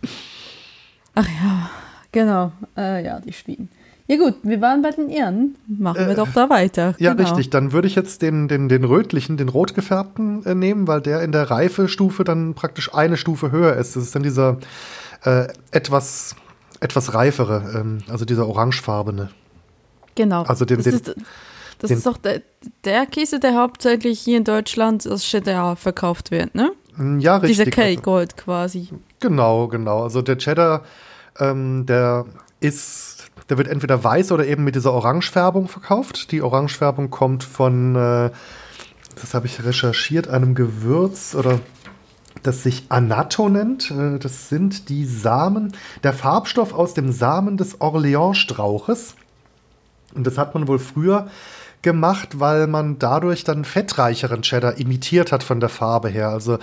Ach 1.15 1.27
ja, 1.27 1.71
genau. 2.13 2.53
Ja, 2.77 3.19
die 3.19 3.33
Schweden. 3.33 3.69
Ja 4.11 4.17
gut, 4.17 4.35
wir 4.43 4.61
waren 4.61 4.83
bei 4.83 4.91
den 4.91 5.09
Ehren. 5.09 5.55
Machen 5.69 6.01
wir 6.05 6.09
äh, 6.09 6.15
doch 6.17 6.33
da 6.35 6.51
weiter. 6.51 6.97
Ja, 6.99 7.15
genau. 7.15 7.29
richtig. 7.29 7.51
Dann 7.51 7.71
würde 7.71 7.87
ich 7.87 7.95
jetzt 7.95 8.23
den, 8.23 8.49
den, 8.49 8.69
den 8.69 8.83
rötlichen, 8.83 9.37
den 9.37 9.49
rot 9.49 9.73
gefärbten 9.73 10.45
äh, 10.45 10.57
nehmen, 10.57 10.89
weil 10.89 11.01
der 11.01 11.23
in 11.23 11.31
der 11.31 11.49
Reifestufe 11.49 12.25
dann 12.25 12.55
praktisch 12.55 12.93
eine 12.93 13.17
Stufe 13.17 13.53
höher 13.53 13.77
ist. 13.77 13.95
Das 13.95 14.03
ist 14.03 14.17
dann 14.17 14.25
dieser 14.25 14.59
äh, 15.25 15.47
etwas, 15.71 16.35
etwas 16.81 17.15
reifere, 17.15 17.73
ähm, 17.77 17.99
also 18.09 18.25
dieser 18.25 18.49
orangefarbene. 18.49 19.31
Genau. 20.17 20.43
Also 20.43 20.65
den, 20.65 20.79
das 20.79 20.87
den, 20.87 20.95
ist, 20.95 21.15
das 21.79 21.89
den, 21.89 21.99
ist 21.99 22.05
doch 22.05 22.17
der, 22.17 22.43
der, 22.85 23.07
Käse, 23.07 23.39
der 23.39 23.55
hauptsächlich 23.55 24.19
hier 24.19 24.39
in 24.39 24.45
Deutschland 24.45 25.07
als 25.07 25.23
Cheddar 25.23 25.77
verkauft 25.77 26.33
wird, 26.33 26.57
ne? 26.57 26.73
Mm, 26.97 27.21
ja, 27.21 27.37
richtig. 27.37 27.59
Dieser 27.59 27.71
K-Gold 27.71 28.37
quasi. 28.37 28.89
Genau, 29.21 29.69
genau. 29.69 30.03
Also 30.03 30.21
der 30.21 30.37
Cheddar, 30.37 30.83
ähm, 31.39 31.87
der 31.87 32.27
ist 32.59 33.10
der 33.51 33.59
wird 33.59 33.69
entweder 33.69 34.03
weiß 34.03 34.31
oder 34.33 34.47
eben 34.47 34.65
mit 34.65 34.77
dieser 34.77 34.93
Orangefärbung 34.93 35.69
verkauft. 35.69 36.31
Die 36.31 36.41
Orangefärbung 36.41 37.11
kommt 37.11 37.43
von, 37.43 37.97
äh, 37.97 38.31
das 39.21 39.35
habe 39.35 39.47
ich 39.47 39.65
recherchiert, 39.65 40.29
einem 40.29 40.55
Gewürz 40.55 41.35
oder 41.35 41.61
das 42.45 42.63
sich 42.63 42.85
Anato 42.89 43.49
nennt. 43.49 43.91
Äh, 43.91 44.19
das 44.19 44.49
sind 44.49 44.89
die 44.89 45.05
Samen, 45.05 45.75
der 46.05 46.13
Farbstoff 46.13 46.73
aus 46.73 46.95
dem 46.95 47.11
Samen 47.11 47.57
des 47.57 47.81
Orleans-Strauches. 47.81 49.17
Und 50.15 50.27
das 50.27 50.39
hat 50.39 50.55
man 50.55 50.69
wohl 50.69 50.79
früher 50.79 51.29
gemacht, 51.83 52.39
weil 52.39 52.67
man 52.67 52.99
dadurch 52.99 53.45
dann 53.45 53.65
fettreicheren 53.65 54.43
Cheddar 54.43 54.79
imitiert 54.79 55.33
hat 55.33 55.43
von 55.43 55.61
der 55.61 55.71
Farbe 55.71 56.09
her. 56.09 56.29
Also 56.29 56.59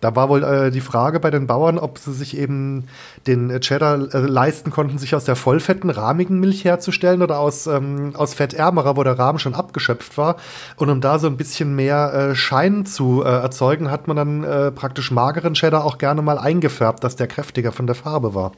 da 0.00 0.16
war 0.16 0.28
wohl 0.28 0.42
äh, 0.42 0.70
die 0.70 0.80
Frage 0.80 1.20
bei 1.20 1.30
den 1.30 1.46
Bauern, 1.46 1.78
ob 1.78 1.98
sie 1.98 2.12
sich 2.12 2.36
eben 2.38 2.84
den 3.26 3.60
Cheddar 3.60 4.14
äh, 4.14 4.18
leisten 4.18 4.70
konnten, 4.70 4.98
sich 4.98 5.14
aus 5.14 5.24
der 5.24 5.36
vollfetten, 5.36 5.90
rahmigen 5.90 6.40
Milch 6.40 6.64
herzustellen 6.64 7.22
oder 7.22 7.38
aus, 7.38 7.66
ähm, 7.66 8.14
aus 8.16 8.34
fettärmerer, 8.34 8.96
wo 8.96 9.02
der 9.02 9.18
Rahmen 9.18 9.38
schon 9.38 9.54
abgeschöpft 9.54 10.16
war. 10.16 10.36
Und 10.76 10.88
um 10.88 11.00
da 11.00 11.18
so 11.18 11.26
ein 11.26 11.36
bisschen 11.36 11.74
mehr 11.74 12.12
äh, 12.14 12.34
Schein 12.34 12.86
zu 12.86 13.22
äh, 13.22 13.28
erzeugen, 13.28 13.90
hat 13.90 14.08
man 14.08 14.16
dann 14.16 14.44
äh, 14.44 14.70
praktisch 14.72 15.10
mageren 15.10 15.54
Cheddar 15.54 15.84
auch 15.84 15.98
gerne 15.98 16.22
mal 16.22 16.38
eingefärbt, 16.38 17.04
dass 17.04 17.16
der 17.16 17.26
kräftiger 17.26 17.72
von 17.72 17.86
der 17.86 17.94
Farbe 17.94 18.34
war. 18.34 18.52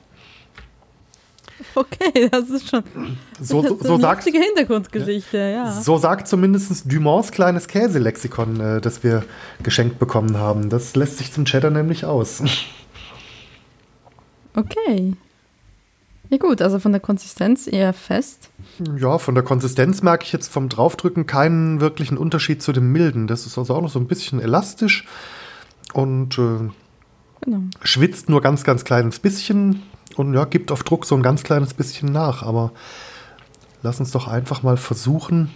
Okay, 1.76 2.28
das 2.30 2.50
ist 2.50 2.68
schon 2.68 2.84
so, 3.40 3.62
so, 3.62 3.78
so 3.80 3.94
eine 3.94 4.02
sagt, 4.02 4.24
Hintergrundgeschichte, 4.24 5.38
ja. 5.38 5.72
So 5.72 5.98
sagt 5.98 6.28
zumindest 6.28 6.90
Dumonts 6.90 7.32
kleines 7.32 7.66
Käselexikon, 7.66 8.60
äh, 8.60 8.80
das 8.80 9.02
wir 9.02 9.24
geschenkt 9.62 9.98
bekommen 9.98 10.38
haben. 10.38 10.70
Das 10.70 10.94
lässt 10.94 11.18
sich 11.18 11.32
zum 11.32 11.44
Cheddar 11.44 11.70
nämlich 11.70 12.04
aus. 12.04 12.42
Okay. 14.56 15.14
Ja 16.30 16.38
gut, 16.38 16.62
also 16.62 16.78
von 16.78 16.92
der 16.92 17.00
Konsistenz 17.00 17.66
eher 17.66 17.92
fest. 17.92 18.50
Ja, 18.96 19.18
von 19.18 19.34
der 19.34 19.42
Konsistenz 19.42 20.00
merke 20.00 20.24
ich 20.24 20.32
jetzt 20.32 20.46
vom 20.46 20.68
Draufdrücken 20.68 21.26
keinen 21.26 21.80
wirklichen 21.80 22.16
Unterschied 22.16 22.62
zu 22.62 22.72
dem 22.72 22.92
milden. 22.92 23.26
Das 23.26 23.46
ist 23.46 23.58
also 23.58 23.74
auch 23.74 23.82
noch 23.82 23.90
so 23.90 23.98
ein 23.98 24.06
bisschen 24.06 24.40
elastisch 24.40 25.06
und 25.92 26.38
äh, 26.38 26.70
genau. 27.40 27.62
schwitzt 27.82 28.28
nur 28.28 28.40
ganz, 28.42 28.62
ganz 28.62 28.84
kleines 28.84 29.18
bisschen 29.18 29.82
und 30.18 30.34
ja, 30.34 30.44
gibt 30.44 30.70
auf 30.72 30.82
Druck 30.82 31.04
so 31.04 31.14
ein 31.14 31.22
ganz 31.22 31.42
kleines 31.42 31.74
bisschen 31.74 32.12
nach. 32.12 32.42
Aber 32.42 32.72
lass 33.82 34.00
uns 34.00 34.10
doch 34.10 34.28
einfach 34.28 34.62
mal 34.62 34.76
versuchen, 34.76 35.50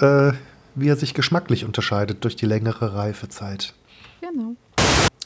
äh, 0.00 0.32
wie 0.74 0.88
er 0.88 0.96
sich 0.96 1.14
geschmacklich 1.14 1.64
unterscheidet 1.64 2.24
durch 2.24 2.36
die 2.36 2.46
längere 2.46 2.94
Reifezeit. 2.94 3.74
Genau. 4.20 4.54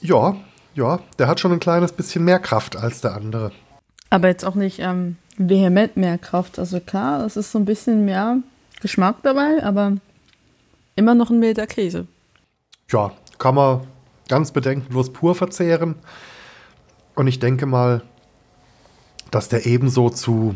Ja, 0.01 0.37
ja, 0.75 1.01
der 1.19 1.27
hat 1.27 1.41
schon 1.41 1.53
ein 1.53 1.61
kleines 1.61 1.93
bisschen 1.93 2.25
mehr 2.25 2.39
Kraft 2.39 2.77
als 2.77 3.01
der 3.01 3.15
andere. 3.15 3.53
Aber 4.11 4.29
jetzt 4.29 4.45
auch 4.45 4.55
nicht 4.55 4.79
ähm, 4.79 5.17
vehement 5.37 5.97
mehr 5.97 6.19
Kraft. 6.19 6.59
Also 6.59 6.81
klar, 6.81 7.25
es 7.25 7.37
ist 7.37 7.53
so 7.53 7.59
ein 7.59 7.65
bisschen 7.65 8.05
mehr 8.05 8.39
Geschmack 8.81 9.17
dabei, 9.23 9.63
aber 9.63 9.97
immer 10.95 11.15
noch 11.15 11.31
ein 11.31 11.41
milder 11.41 11.67
Käse. 11.67 12.07
Ja, 12.91 13.13
kann 13.39 13.55
man 13.55 13.87
ganz 14.29 14.53
bedenkenlos 14.53 15.13
pur 15.13 15.35
verzehren. 15.35 15.97
Und 17.15 17.27
ich 17.27 17.39
denke 17.41 17.67
mal, 17.67 18.03
dass 19.31 19.49
der 19.49 19.67
ebenso 19.67 20.11
zu 20.11 20.55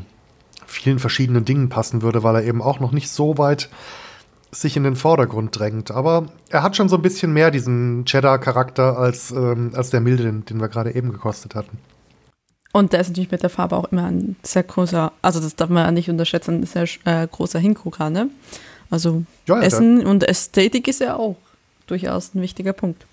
vielen 0.67 0.99
verschiedenen 0.99 1.45
Dingen 1.45 1.69
passen 1.69 2.03
würde, 2.03 2.23
weil 2.23 2.37
er 2.37 2.45
eben 2.45 2.63
auch 2.63 2.81
noch 2.81 2.93
nicht 2.93 3.11
so 3.11 3.39
weit 3.39 3.69
sich 4.51 4.77
in 4.77 4.85
den 4.85 4.97
Vordergrund 4.97 5.59
drängt. 5.59 5.91
Aber 5.91 6.27
er 6.51 6.63
hat 6.63 6.77
schon 6.77 6.89
so 6.89 6.97
ein 6.97 7.03
bisschen 7.03 7.33
mehr 7.33 7.51
diesen 7.51 8.05
Cheddar-Charakter 8.05 8.99
als, 8.99 9.31
ähm, 9.31 9.73
als 9.75 9.91
der 9.91 10.01
milde, 10.01 10.25
den, 10.25 10.45
den 10.45 10.61
wir 10.61 10.69
gerade 10.69 10.95
eben 10.95 11.11
gekostet 11.11 11.55
hatten. 11.55 11.79
Und 12.73 12.93
der 12.93 13.01
ist 13.01 13.09
natürlich 13.09 13.31
mit 13.31 13.43
der 13.43 13.51
Farbe 13.51 13.77
auch 13.77 13.85
immer 13.93 14.07
ein 14.07 14.37
sehr 14.43 14.63
großer, 14.63 15.13
also 15.21 15.41
das 15.41 15.57
darf 15.57 15.69
man 15.69 15.85
ja 15.85 15.91
nicht 15.91 16.09
unterschätzen, 16.09 16.61
ein 16.61 16.67
sehr 16.67 16.87
äh, 17.05 17.27
großer 17.27 17.59
Hingucker, 17.59 18.09
ne? 18.09 18.31
Also 18.91 19.25
ja, 19.47 19.57
ja, 19.57 19.63
Essen 19.63 20.05
und 20.07 20.23
Ästhetik 20.23 20.89
ist 20.89 21.01
ja 21.01 21.17
auch 21.17 21.37
durchaus 21.87 22.35
ein 22.35 22.43
wichtiger 22.43 22.73
Punkt. 22.73 23.07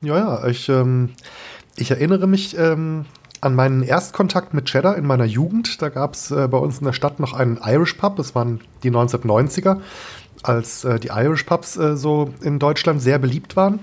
Ja, 0.00 0.18
ja, 0.18 0.46
ich, 0.46 0.68
ähm, 0.68 1.10
ich 1.76 1.90
erinnere 1.90 2.26
mich, 2.26 2.56
ähm, 2.58 3.06
an 3.44 3.54
meinen 3.54 3.82
Erstkontakt 3.82 4.54
mit 4.54 4.66
Cheddar 4.66 4.96
in 4.96 5.06
meiner 5.06 5.24
Jugend. 5.24 5.82
Da 5.82 5.90
gab 5.90 6.14
es 6.14 6.30
äh, 6.30 6.48
bei 6.48 6.58
uns 6.58 6.78
in 6.78 6.84
der 6.84 6.92
Stadt 6.92 7.20
noch 7.20 7.34
einen 7.34 7.58
Irish 7.62 7.94
Pub. 7.94 8.16
Das 8.16 8.34
waren 8.34 8.60
die 8.82 8.90
1990er, 8.90 9.80
als 10.42 10.84
äh, 10.84 10.98
die 10.98 11.08
Irish 11.08 11.44
Pubs 11.44 11.76
äh, 11.76 11.96
so 11.96 12.32
in 12.40 12.58
Deutschland 12.58 13.02
sehr 13.02 13.18
beliebt 13.18 13.54
waren. 13.56 13.80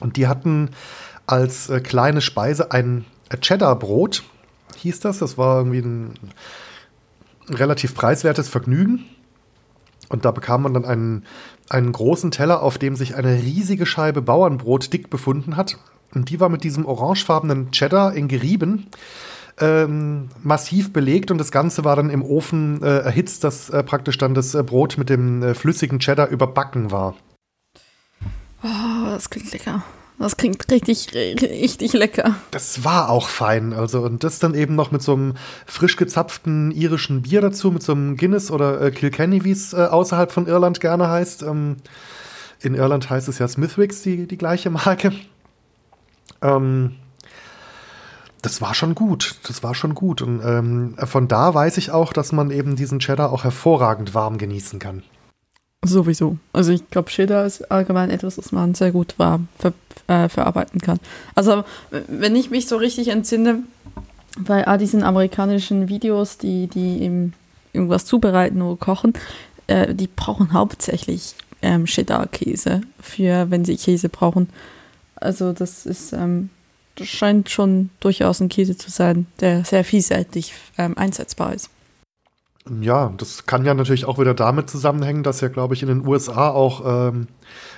Und 0.00 0.16
die 0.16 0.26
hatten 0.26 0.70
als 1.26 1.70
äh, 1.70 1.80
kleine 1.80 2.20
Speise 2.20 2.72
ein 2.72 3.04
Cheddar-Brot, 3.40 4.24
hieß 4.76 5.00
das. 5.00 5.18
Das 5.18 5.38
war 5.38 5.58
irgendwie 5.58 5.80
ein 5.80 6.14
relativ 7.48 7.94
preiswertes 7.94 8.48
Vergnügen. 8.48 9.04
Und 10.08 10.24
da 10.24 10.30
bekam 10.30 10.62
man 10.62 10.74
dann 10.74 10.84
einen, 10.84 11.24
einen 11.68 11.92
großen 11.92 12.30
Teller, 12.30 12.62
auf 12.62 12.78
dem 12.78 12.96
sich 12.96 13.14
eine 13.14 13.34
riesige 13.34 13.86
Scheibe 13.86 14.22
Bauernbrot 14.22 14.92
dick 14.92 15.10
befunden 15.10 15.56
hat. 15.56 15.78
Und 16.14 16.30
die 16.30 16.40
war 16.40 16.48
mit 16.48 16.64
diesem 16.64 16.86
orangefarbenen 16.86 17.70
Cheddar 17.70 18.14
in 18.14 18.28
Gerieben 18.28 18.86
ähm, 19.60 20.28
massiv 20.42 20.92
belegt 20.92 21.30
und 21.30 21.38
das 21.38 21.50
Ganze 21.50 21.84
war 21.84 21.96
dann 21.96 22.10
im 22.10 22.22
Ofen 22.22 22.82
äh, 22.82 22.98
erhitzt, 22.98 23.44
dass 23.44 23.70
äh, 23.70 23.82
praktisch 23.82 24.18
dann 24.18 24.34
das 24.34 24.54
äh, 24.54 24.62
Brot 24.62 24.98
mit 24.98 25.10
dem 25.10 25.42
äh, 25.42 25.54
flüssigen 25.54 25.98
Cheddar 25.98 26.28
überbacken 26.28 26.90
war. 26.90 27.14
Oh, 28.62 29.06
das 29.06 29.30
klingt 29.30 29.52
lecker. 29.52 29.82
Das 30.18 30.36
klingt 30.36 30.68
richtig, 30.72 31.14
richtig 31.14 31.92
lecker. 31.92 32.34
Das 32.50 32.82
war 32.82 33.08
auch 33.08 33.28
fein. 33.28 33.72
Also, 33.72 34.02
und 34.02 34.24
das 34.24 34.40
dann 34.40 34.54
eben 34.54 34.74
noch 34.74 34.90
mit 34.90 35.00
so 35.00 35.12
einem 35.12 35.34
frisch 35.64 35.96
gezapften 35.96 36.72
irischen 36.72 37.22
Bier 37.22 37.40
dazu, 37.40 37.70
mit 37.70 37.84
so 37.84 37.92
einem 37.92 38.16
Guinness 38.16 38.50
oder 38.50 38.80
äh, 38.80 38.90
Kilkenny, 38.90 39.44
wie 39.44 39.52
es 39.52 39.74
äh, 39.74 39.76
außerhalb 39.76 40.32
von 40.32 40.48
Irland 40.48 40.80
gerne 40.80 41.08
heißt. 41.08 41.42
Ähm, 41.44 41.76
in 42.60 42.74
Irland 42.74 43.08
heißt 43.08 43.28
es 43.28 43.38
ja 43.38 43.46
Smithwick's, 43.46 44.02
die, 44.02 44.26
die 44.26 44.38
gleiche 44.38 44.70
Marke. 44.70 45.12
Ähm, 46.42 46.96
das 48.42 48.60
war 48.60 48.74
schon 48.74 48.94
gut. 48.94 49.36
Das 49.46 49.62
war 49.62 49.74
schon 49.74 49.94
gut. 49.94 50.22
Und 50.22 50.40
ähm, 50.44 50.94
von 51.04 51.28
da 51.28 51.54
weiß 51.54 51.76
ich 51.78 51.90
auch, 51.90 52.12
dass 52.12 52.32
man 52.32 52.50
eben 52.50 52.76
diesen 52.76 53.00
Cheddar 53.00 53.32
auch 53.32 53.44
hervorragend 53.44 54.14
warm 54.14 54.38
genießen 54.38 54.78
kann. 54.78 55.02
Sowieso. 55.84 56.38
Also 56.52 56.72
ich 56.72 56.88
glaube, 56.90 57.10
Cheddar 57.10 57.46
ist 57.46 57.70
allgemein 57.70 58.10
etwas, 58.10 58.36
was 58.36 58.50
man 58.50 58.74
sehr 58.74 58.90
gut 58.90 59.14
warm 59.18 59.48
ver 59.58 59.72
äh, 60.08 60.28
verarbeiten 60.28 60.80
kann. 60.80 60.98
Also 61.34 61.64
wenn 61.90 62.34
ich 62.34 62.50
mich 62.50 62.66
so 62.66 62.76
richtig 62.76 63.08
entsinne, 63.08 63.62
bei 64.38 64.66
all 64.66 64.78
diesen 64.78 65.02
amerikanischen 65.02 65.88
Videos, 65.88 66.38
die, 66.38 66.66
die 66.66 67.02
eben 67.02 67.34
irgendwas 67.72 68.04
zubereiten 68.04 68.62
oder 68.62 68.76
kochen, 68.76 69.12
äh, 69.66 69.94
die 69.94 70.08
brauchen 70.08 70.52
hauptsächlich 70.52 71.34
ähm, 71.62 71.84
Cheddar-Käse 71.86 72.82
für, 73.00 73.50
wenn 73.50 73.64
sie 73.64 73.76
Käse 73.76 74.08
brauchen. 74.08 74.48
Also 75.20 75.52
das 75.52 75.86
ist, 75.86 76.12
ähm, 76.12 76.50
das 76.96 77.08
scheint 77.08 77.50
schon 77.50 77.90
durchaus 78.00 78.40
ein 78.40 78.48
Käse 78.48 78.76
zu 78.76 78.90
sein, 78.90 79.26
der 79.40 79.64
sehr 79.64 79.84
vielseitig 79.84 80.54
ähm, 80.76 80.96
einsetzbar 80.96 81.54
ist. 81.54 81.70
Ja, 82.80 83.12
das 83.16 83.46
kann 83.46 83.64
ja 83.64 83.74
natürlich 83.74 84.04
auch 84.04 84.18
wieder 84.18 84.34
damit 84.34 84.68
zusammenhängen, 84.68 85.22
dass 85.22 85.40
ja, 85.40 85.48
glaube 85.48 85.74
ich, 85.74 85.82
in 85.82 85.88
den 85.88 86.06
USA 86.06 86.50
auch 86.50 87.10
ähm, 87.10 87.28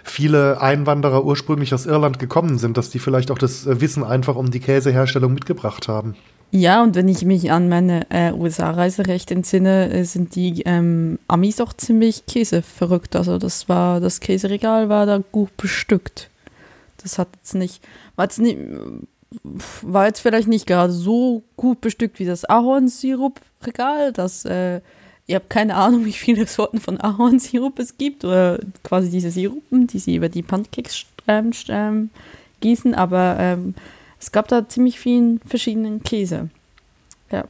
viele 0.03 0.61
Einwanderer 0.61 1.25
ursprünglich 1.25 1.73
aus 1.75 1.87
Irland 1.87 2.19
gekommen 2.19 2.59
sind, 2.59 2.77
dass 2.77 2.91
die 2.91 2.99
vielleicht 2.99 3.31
auch 3.31 3.39
das 3.39 3.67
äh, 3.67 3.81
Wissen 3.81 4.03
einfach 4.03 4.37
um 4.37 4.51
die 4.51 4.61
Käseherstellung 4.61 5.33
mitgebracht 5.33 5.89
haben. 5.89 6.17
Ja, 6.53 6.83
und 6.83 6.97
wenn 6.97 7.09
ich 7.09 7.25
mich 7.25 7.53
an 7.53 7.69
meine 7.69 8.11
äh, 8.11 8.33
USA-Reise 8.33 9.07
recht 9.07 9.31
entsinne, 9.31 9.91
äh, 9.93 10.05
sind 10.05 10.35
die 10.35 10.63
ähm, 10.63 11.21
Amis 11.29 11.61
auch 11.61 11.73
ziemlich 11.73 12.27
käseverrückt. 12.27 13.15
Also 13.15 13.39
das 13.39 13.69
war, 13.69 14.01
das 14.01 14.19
Käseregal 14.19 14.89
war 14.89 15.07
da 15.07 15.21
gut 15.31 15.57
bestückt. 15.57 16.30
Das 17.03 17.19
hat 17.19 17.29
jetzt 17.37 17.55
nicht, 17.55 17.83
war 18.17 18.27
jetzt 18.27 18.39
nicht, 18.39 18.59
war 19.83 20.07
jetzt 20.07 20.21
vielleicht 20.21 20.49
nicht 20.49 20.67
gerade 20.67 20.93
so 20.93 21.43
gut 21.57 21.81
bestückt 21.81 22.19
wie 22.19 22.25
das 22.25 22.45
Ahornsirup-Regal. 22.45 24.13
Das, 24.13 24.45
äh, 24.45 24.81
ihr 25.27 25.37
habt 25.37 25.51
keine 25.51 25.77
Ahnung, 25.77 26.05
wie 26.05 26.13
viele 26.13 26.47
Sorten 26.47 26.81
von 26.81 27.01
Ahornsirup 27.01 27.79
es 27.79 27.97
gibt 27.99 28.25
oder 28.25 28.59
quasi 28.83 29.11
diese 29.11 29.31
Sirupen, 29.31 29.87
die 29.87 29.99
sie 29.99 30.17
über 30.17 30.29
die 30.29 30.43
Pancakes 30.43 31.07
ähm, 31.29 31.53
ähm, 31.69 32.11
gießen, 32.61 32.95
aber 32.95 33.37
ähm, 33.39 33.75
es 34.19 34.33
gab 34.33 34.49
da 34.49 34.69
ziemlich 34.69 35.01
vielen 35.01 35.41
verschiedenen 35.41 36.03
Käse. 36.03 36.51
Ja. 37.31 37.45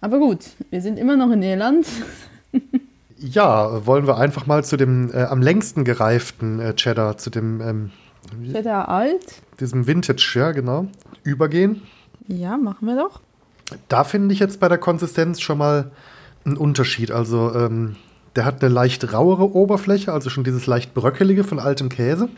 Aber 0.00 0.18
gut, 0.18 0.50
wir 0.70 0.80
sind 0.80 0.98
immer 0.98 1.16
noch 1.16 1.30
in 1.30 1.42
Irland. 1.42 1.86
ja, 3.18 3.84
wollen 3.86 4.06
wir 4.06 4.18
einfach 4.18 4.46
mal 4.46 4.64
zu 4.64 4.76
dem 4.76 5.12
äh, 5.12 5.24
am 5.24 5.42
längsten 5.42 5.84
gereiften 5.84 6.60
äh, 6.60 6.74
Cheddar, 6.74 7.18
zu 7.18 7.30
dem 7.30 7.60
ähm, 7.60 7.90
Cheddar 8.52 8.88
alt. 8.88 9.42
Diesem 9.60 9.86
Vintage, 9.86 10.34
ja, 10.36 10.52
genau. 10.52 10.86
Übergehen. 11.22 11.82
Ja, 12.28 12.56
machen 12.56 12.86
wir 12.86 12.96
doch. 12.96 13.20
Da 13.88 14.04
finde 14.04 14.34
ich 14.34 14.40
jetzt 14.40 14.60
bei 14.60 14.68
der 14.68 14.78
Konsistenz 14.78 15.40
schon 15.40 15.58
mal 15.58 15.90
einen 16.44 16.56
Unterschied. 16.56 17.10
Also, 17.10 17.54
ähm, 17.54 17.96
der 18.36 18.44
hat 18.44 18.62
eine 18.62 18.72
leicht 18.72 19.12
rauere 19.12 19.54
Oberfläche, 19.54 20.12
also 20.12 20.30
schon 20.30 20.44
dieses 20.44 20.66
leicht 20.66 20.94
bröckelige 20.94 21.44
von 21.44 21.58
altem 21.58 21.88
Käse. 21.88 22.28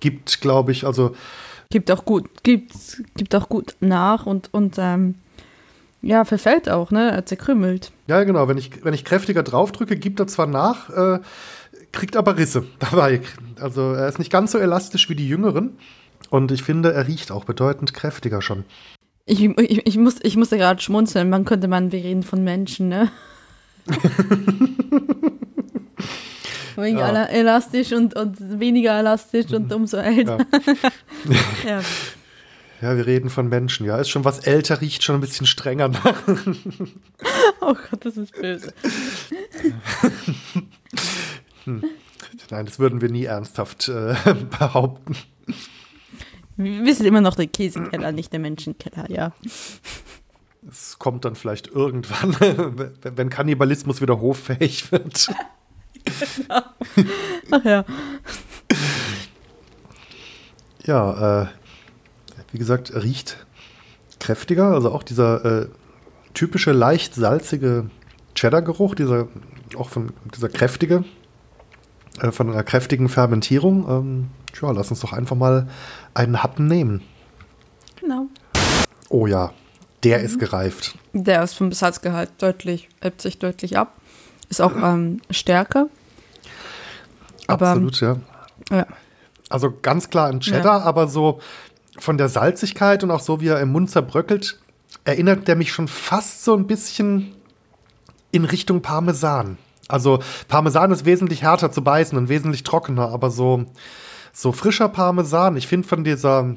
Gibt, 0.00 0.40
glaube 0.40 0.72
ich, 0.72 0.86
also 0.86 1.14
gibt 1.70 1.90
auch 1.90 2.04
gut, 2.04 2.28
gibt, 2.42 3.02
gibt 3.16 3.34
auch 3.34 3.48
gut 3.48 3.74
nach 3.80 4.26
und, 4.26 4.52
und 4.52 4.76
ähm, 4.78 5.16
ja, 6.02 6.24
verfällt 6.24 6.68
auch, 6.68 6.90
ne? 6.90 7.22
Zerkrümmelt. 7.24 7.92
Ja, 8.08 8.24
genau. 8.24 8.48
Wenn 8.48 8.58
ich, 8.58 8.84
wenn 8.84 8.94
ich 8.94 9.04
kräftiger 9.04 9.42
draufdrücke, 9.42 9.96
gibt 9.96 10.20
er 10.20 10.26
zwar 10.26 10.46
nach, 10.46 10.90
äh, 10.90 11.20
kriegt 11.92 12.16
aber 12.16 12.36
Risse 12.36 12.64
dabei. 12.78 13.20
Also 13.60 13.92
er 13.92 14.08
ist 14.08 14.18
nicht 14.18 14.32
ganz 14.32 14.52
so 14.52 14.58
elastisch 14.58 15.08
wie 15.08 15.14
die 15.14 15.28
jüngeren. 15.28 15.76
Und 16.30 16.50
ich 16.50 16.62
finde, 16.62 16.92
er 16.92 17.06
riecht 17.06 17.30
auch 17.30 17.44
bedeutend 17.44 17.92
kräftiger 17.94 18.42
schon. 18.42 18.64
Ich, 19.24 19.42
ich, 19.42 19.86
ich, 19.86 19.96
muss, 19.98 20.16
ich 20.22 20.36
musste 20.36 20.56
gerade 20.56 20.80
schmunzeln. 20.80 21.30
Man 21.30 21.44
könnte 21.44 21.68
man, 21.68 21.92
wir 21.92 22.02
reden 22.02 22.22
von 22.22 22.42
Menschen, 22.42 22.88
ne? 22.88 23.10
Wegen 26.76 26.98
ja. 26.98 27.24
elastisch 27.26 27.92
und, 27.92 28.16
und 28.16 28.58
weniger 28.58 28.98
elastisch 28.98 29.52
und 29.52 29.68
mhm. 29.68 29.76
umso 29.76 29.98
älter. 29.98 30.38
Ja. 31.24 31.38
ja. 31.68 31.80
ja. 32.80 32.96
wir 32.96 33.06
reden 33.06 33.30
von 33.30 33.48
Menschen, 33.48 33.86
ja. 33.86 33.96
Ist 33.98 34.08
schon 34.08 34.24
was 34.24 34.40
älter, 34.40 34.80
riecht 34.80 35.04
schon 35.04 35.16
ein 35.16 35.20
bisschen 35.20 35.46
strenger 35.46 35.88
nach. 35.88 36.22
oh 37.60 37.74
Gott, 37.74 38.04
das 38.04 38.16
ist 38.16 38.32
böse. 38.32 38.72
Nein, 42.52 42.66
das 42.66 42.78
würden 42.78 43.00
wir 43.00 43.08
nie 43.08 43.24
ernsthaft 43.24 43.88
äh, 43.88 44.14
behaupten. 44.58 45.16
Wir 46.58 46.94
sind 46.94 47.06
immer 47.06 47.22
noch 47.22 47.34
der 47.34 47.46
Käsekeller, 47.46 48.12
nicht 48.12 48.30
der 48.30 48.40
Menschenkeller, 48.40 49.10
ja. 49.10 49.32
Es 50.70 50.98
kommt 50.98 51.24
dann 51.24 51.34
vielleicht 51.34 51.68
irgendwann, 51.68 52.36
wenn 53.02 53.30
Kannibalismus 53.30 54.02
wieder 54.02 54.20
hoffähig 54.20 54.92
wird. 54.92 55.32
genau. 56.36 56.60
Ach 57.52 57.64
ja. 57.64 57.84
Ja, 60.84 61.42
äh, 61.44 61.46
wie 62.52 62.58
gesagt, 62.58 62.94
riecht 62.94 63.46
kräftiger. 64.20 64.72
Also 64.72 64.92
auch 64.92 65.04
dieser 65.04 65.62
äh, 65.62 65.68
typische 66.34 66.72
leicht 66.72 67.14
salzige 67.14 67.88
Cheddar-Geruch, 68.34 68.94
dieser 68.94 69.28
auch 69.74 69.88
von 69.88 70.12
dieser 70.34 70.50
kräftige, 70.50 71.02
äh, 72.20 72.30
von 72.30 72.50
einer 72.50 72.62
kräftigen 72.64 73.08
Fermentierung. 73.08 73.88
Ähm, 73.88 74.30
tja, 74.52 74.70
lass 74.70 74.90
uns 74.90 75.00
doch 75.00 75.12
einfach 75.12 75.36
mal 75.36 75.68
einen 76.14 76.42
Happen 76.42 76.66
nehmen. 76.66 77.02
Genau. 78.00 78.26
Oh 79.08 79.26
ja, 79.26 79.52
der 80.02 80.18
mhm. 80.18 80.24
ist 80.24 80.38
gereift. 80.38 80.96
Der 81.12 81.42
ist 81.42 81.54
vom 81.54 81.72
Salzgehalt 81.72 82.30
deutlich, 82.38 82.88
hebt 83.00 83.22
sich 83.22 83.38
deutlich 83.38 83.76
ab. 83.76 83.96
Ist 84.48 84.60
auch 84.60 84.74
ähm, 84.76 85.20
stärker. 85.30 85.86
Aber, 87.46 87.68
Absolut, 87.68 88.00
ja. 88.00 88.16
ja. 88.70 88.86
Also 89.48 89.72
ganz 89.82 90.08
klar 90.10 90.28
ein 90.28 90.40
Cheddar, 90.40 90.80
ja. 90.80 90.84
aber 90.84 91.08
so 91.08 91.40
von 91.98 92.16
der 92.16 92.28
Salzigkeit 92.28 93.04
und 93.04 93.10
auch 93.10 93.20
so, 93.20 93.40
wie 93.40 93.48
er 93.48 93.60
im 93.60 93.70
Mund 93.70 93.90
zerbröckelt, 93.90 94.58
erinnert 95.04 95.48
der 95.48 95.56
mich 95.56 95.72
schon 95.72 95.88
fast 95.88 96.44
so 96.44 96.54
ein 96.54 96.66
bisschen 96.66 97.34
in 98.30 98.44
Richtung 98.44 98.80
Parmesan. 98.80 99.58
Also 99.88 100.20
Parmesan 100.48 100.92
ist 100.92 101.04
wesentlich 101.04 101.42
härter 101.42 101.72
zu 101.72 101.82
beißen 101.82 102.16
und 102.16 102.28
wesentlich 102.28 102.62
trockener, 102.62 103.10
aber 103.10 103.30
so, 103.30 103.64
so 104.32 104.52
frischer 104.52 104.88
Parmesan, 104.88 105.56
ich 105.56 105.66
finde 105.66 105.88
von 105.88 106.04
dieser 106.04 106.56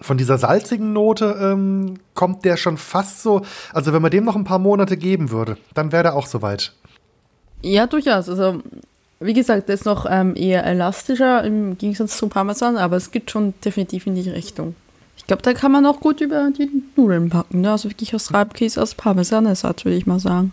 von 0.00 0.18
dieser 0.18 0.38
salzigen 0.38 0.92
Note 0.92 1.36
ähm, 1.40 1.98
kommt 2.14 2.44
der 2.44 2.56
schon 2.56 2.78
fast 2.78 3.22
so. 3.22 3.42
Also, 3.72 3.92
wenn 3.92 4.02
man 4.02 4.10
dem 4.10 4.24
noch 4.24 4.34
ein 4.34 4.42
paar 4.42 4.58
Monate 4.58 4.96
geben 4.96 5.30
würde, 5.30 5.56
dann 5.72 5.92
wäre 5.92 6.02
der 6.02 6.16
auch 6.16 6.26
soweit. 6.26 6.72
Ja, 7.62 7.86
durchaus. 7.86 8.28
Also, 8.28 8.60
wie 9.20 9.34
gesagt, 9.34 9.68
der 9.68 9.76
ist 9.76 9.84
noch 9.84 10.06
ähm, 10.08 10.34
eher 10.36 10.64
elastischer 10.64 11.44
im 11.44 11.78
Gegensatz 11.78 12.18
zum 12.18 12.28
Parmesan, 12.28 12.76
aber 12.76 12.96
es 12.96 13.10
geht 13.10 13.30
schon 13.30 13.54
definitiv 13.64 14.06
in 14.06 14.16
die 14.16 14.28
Richtung. 14.28 14.74
Ich 15.16 15.26
glaube, 15.26 15.42
da 15.42 15.54
kann 15.54 15.72
man 15.72 15.86
auch 15.86 16.00
gut 16.00 16.20
über 16.20 16.50
die 16.50 16.68
Nudeln 16.96 17.30
packen. 17.30 17.62
Ne? 17.62 17.70
Also 17.70 17.88
wirklich 17.88 18.14
aus 18.14 18.34
Reibkäse, 18.34 18.82
aus 18.82 18.94
Parmesanersatz, 18.94 19.84
würde 19.84 19.96
ich 19.96 20.06
mal 20.06 20.18
sagen. 20.18 20.52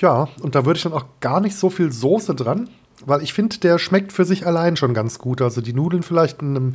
Ja, 0.00 0.28
und 0.42 0.54
da 0.54 0.64
würde 0.64 0.78
ich 0.78 0.82
dann 0.82 0.92
auch 0.92 1.06
gar 1.20 1.40
nicht 1.40 1.56
so 1.56 1.70
viel 1.70 1.92
Soße 1.92 2.34
dran. 2.34 2.68
Weil 3.04 3.22
ich 3.22 3.32
finde, 3.32 3.58
der 3.58 3.78
schmeckt 3.78 4.12
für 4.12 4.26
sich 4.26 4.46
allein 4.46 4.76
schon 4.76 4.92
ganz 4.92 5.18
gut. 5.18 5.40
Also 5.40 5.62
die 5.62 5.72
Nudeln 5.72 6.02
vielleicht 6.02 6.40
einem, 6.40 6.74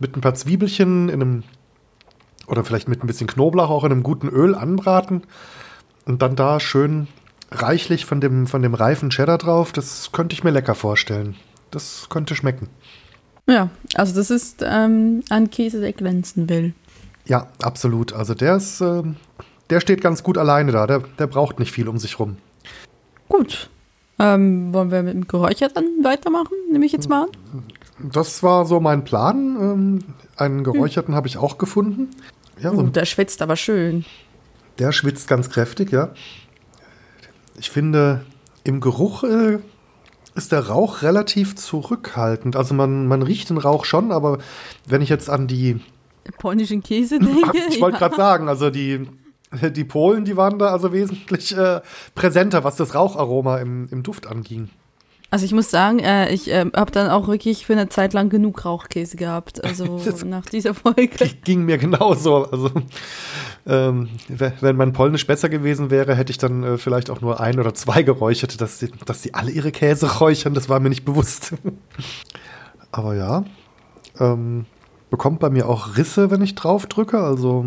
mit 0.00 0.16
ein 0.16 0.20
paar 0.20 0.34
Zwiebelchen 0.34 1.08
in 1.08 1.22
einem 1.22 1.42
oder 2.48 2.64
vielleicht 2.64 2.88
mit 2.88 3.04
ein 3.04 3.06
bisschen 3.06 3.28
Knoblauch 3.28 3.70
auch 3.70 3.84
in 3.84 3.92
einem 3.92 4.02
guten 4.02 4.28
Öl 4.28 4.56
anbraten 4.56 5.22
und 6.04 6.20
dann 6.20 6.34
da 6.34 6.58
schön 6.58 7.06
reichlich 7.52 8.06
von 8.06 8.20
dem, 8.20 8.48
von 8.48 8.62
dem 8.62 8.74
reifen 8.74 9.10
Cheddar 9.10 9.38
drauf. 9.38 9.70
Das 9.70 10.10
könnte 10.10 10.34
ich 10.34 10.42
mir 10.42 10.50
lecker 10.50 10.74
vorstellen. 10.74 11.36
Das 11.70 12.08
könnte 12.10 12.34
schmecken. 12.34 12.68
Ja, 13.48 13.70
also 13.94 14.14
das 14.14 14.30
ist 14.30 14.64
ähm, 14.66 15.22
ein 15.30 15.50
Käse, 15.50 15.80
der 15.80 15.92
glänzen 15.92 16.48
will. 16.48 16.74
Ja, 17.26 17.46
absolut. 17.62 18.12
Also 18.12 18.34
der 18.34 18.56
ist, 18.56 18.80
äh, 18.80 19.02
der 19.70 19.80
steht 19.80 20.00
ganz 20.00 20.24
gut 20.24 20.36
alleine 20.36 20.72
da. 20.72 20.88
Der, 20.88 21.00
der 21.18 21.28
braucht 21.28 21.60
nicht 21.60 21.70
viel 21.70 21.88
um 21.88 21.98
sich 21.98 22.18
rum. 22.18 22.36
Gut, 23.30 23.70
ähm, 24.18 24.74
wollen 24.74 24.90
wir 24.90 25.02
mit 25.02 25.14
dem 25.14 25.26
Geräucherten 25.26 26.04
weitermachen, 26.04 26.52
nehme 26.70 26.84
ich 26.84 26.92
jetzt 26.92 27.08
mal 27.08 27.22
an? 27.22 27.30
Das 28.12 28.42
war 28.42 28.66
so 28.66 28.80
mein 28.80 29.04
Plan. 29.04 29.56
Ähm, 29.58 29.98
einen 30.36 30.64
Geräucherten 30.64 31.12
hm. 31.12 31.16
habe 31.16 31.28
ich 31.28 31.38
auch 31.38 31.56
gefunden. 31.56 32.10
Ja, 32.60 32.72
uh, 32.72 32.82
der 32.82 33.06
schwitzt 33.06 33.40
aber 33.40 33.56
schön. 33.56 34.04
Der 34.78 34.92
schwitzt 34.92 35.28
ganz 35.28 35.48
kräftig, 35.48 35.92
ja. 35.92 36.10
Ich 37.56 37.70
finde, 37.70 38.26
im 38.64 38.80
Geruch 38.80 39.22
äh, 39.22 39.58
ist 40.34 40.52
der 40.52 40.66
Rauch 40.66 41.02
relativ 41.02 41.56
zurückhaltend. 41.56 42.56
Also 42.56 42.74
man, 42.74 43.06
man 43.06 43.22
riecht 43.22 43.48
den 43.48 43.58
Rauch 43.58 43.84
schon, 43.84 44.12
aber 44.12 44.38
wenn 44.86 45.02
ich 45.02 45.08
jetzt 45.08 45.30
an 45.30 45.46
die 45.46 45.80
polnischen 46.38 46.82
Käse 46.82 47.18
denke. 47.18 47.58
ich 47.70 47.80
wollte 47.80 47.94
ja. 47.94 48.08
gerade 48.08 48.16
sagen, 48.16 48.48
also 48.48 48.70
die 48.70 49.06
Die 49.72 49.84
Polen, 49.84 50.24
die 50.24 50.36
waren 50.36 50.58
da 50.58 50.68
also 50.68 50.92
wesentlich 50.92 51.56
äh, 51.56 51.80
präsenter, 52.14 52.62
was 52.62 52.76
das 52.76 52.94
Raucharoma 52.94 53.58
im, 53.58 53.88
im 53.90 54.02
Duft 54.02 54.26
anging. 54.26 54.70
Also 55.32 55.44
ich 55.44 55.52
muss 55.52 55.70
sagen, 55.70 56.00
äh, 56.00 56.32
ich 56.32 56.50
äh, 56.50 56.66
habe 56.74 56.90
dann 56.90 57.08
auch 57.08 57.28
wirklich 57.28 57.64
für 57.64 57.72
eine 57.74 57.88
Zeit 57.88 58.14
lang 58.14 58.30
genug 58.30 58.64
Rauchkäse 58.64 59.16
gehabt. 59.16 59.62
Also 59.62 60.00
nach 60.24 60.46
dieser 60.46 60.74
Folge. 60.74 61.30
Ging 61.44 61.64
mir 61.64 61.78
genauso. 61.78 62.46
Also 62.50 62.70
ähm, 63.64 64.08
wenn 64.28 64.74
mein 64.74 64.92
Polnisch 64.92 65.26
besser 65.26 65.48
gewesen 65.48 65.90
wäre, 65.90 66.16
hätte 66.16 66.32
ich 66.32 66.38
dann 66.38 66.64
äh, 66.64 66.78
vielleicht 66.78 67.10
auch 67.10 67.20
nur 67.20 67.40
ein 67.40 67.60
oder 67.60 67.74
zwei 67.74 68.02
geräuchert, 68.02 68.60
dass 68.60 68.80
sie, 68.80 68.90
dass 69.06 69.22
sie 69.22 69.34
alle 69.34 69.52
ihre 69.52 69.70
Käse 69.70 70.18
räuchern. 70.18 70.54
Das 70.54 70.68
war 70.68 70.80
mir 70.80 70.88
nicht 70.88 71.04
bewusst. 71.04 71.54
Aber 72.90 73.14
ja, 73.14 73.44
ähm, 74.18 74.66
bekommt 75.10 75.38
bei 75.38 75.50
mir 75.50 75.68
auch 75.68 75.96
Risse, 75.96 76.32
wenn 76.32 76.42
ich 76.42 76.56
drauf 76.56 76.86
drücke. 76.86 77.20
Also 77.20 77.64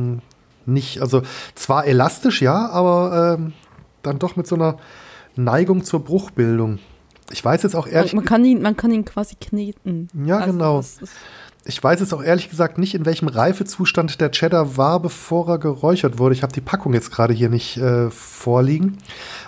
nicht, 0.66 1.02
also 1.02 1.22
zwar 1.56 1.86
elastisch, 1.86 2.42
ja, 2.42 2.70
aber 2.70 3.38
ähm, 3.40 3.54
dann 4.02 4.20
doch 4.20 4.36
mit 4.36 4.48
so 4.48 4.56
einer 4.56 4.78
Neigung 5.36 5.84
zur 5.84 6.04
Bruchbildung. 6.04 6.80
Ich 7.32 7.44
weiß 7.44 7.64
jetzt 7.64 7.76
auch 7.76 7.88
ehrlich. 7.88 8.14
Man 8.14 8.26
kann 8.26 8.46
ihn, 8.46 8.62
man 8.62 8.78
kann 8.78 8.92
ihn 8.92 9.06
quasi 9.06 9.36
kneten. 9.36 10.08
Ja, 10.26 10.40
also 10.40 10.52
genau. 10.52 10.84
ich 11.66 11.84
weiß 11.84 12.00
jetzt 12.02 12.14
auch 12.14 12.22
ehrlich 12.22 12.50
gesagt 12.50 12.78
nicht, 12.78 12.94
in 12.94 13.06
welchem 13.06 13.28
Reifezustand 13.28 14.20
der 14.22 14.32
Cheddar 14.32 14.78
war, 14.78 15.00
bevor 15.00 15.50
er 15.50 15.58
geräuchert 15.58 16.20
wurde. 16.20 16.36
Ich 16.36 16.44
habe 16.44 16.54
die 16.54 16.62
Packung 16.62 16.94
jetzt 16.94 17.12
gerade 17.12 17.34
hier 17.34 17.50
nicht 17.50 17.78
äh, 17.78 18.12
vorliegen, 18.12 18.98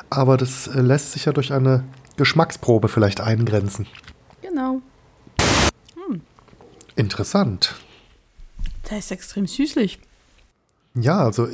aber 0.10 0.38
das 0.38 0.67
äh, 0.67 0.82
lässt 0.82 1.12
sich 1.12 1.25
ja 1.25 1.34
durch 1.34 1.54
eine 1.54 1.84
Geschmacksprobe 2.17 2.88
vielleicht 2.88 3.21
eingrenzen. 3.21 3.88
Genau. 4.41 4.82
Hm. 6.08 6.21
Interessant. 6.95 7.75
Der 8.89 8.99
ist 8.99 9.12
extrem 9.12 9.47
süßlich. 9.47 9.99
Ja, 10.96 11.20
also 11.20 11.48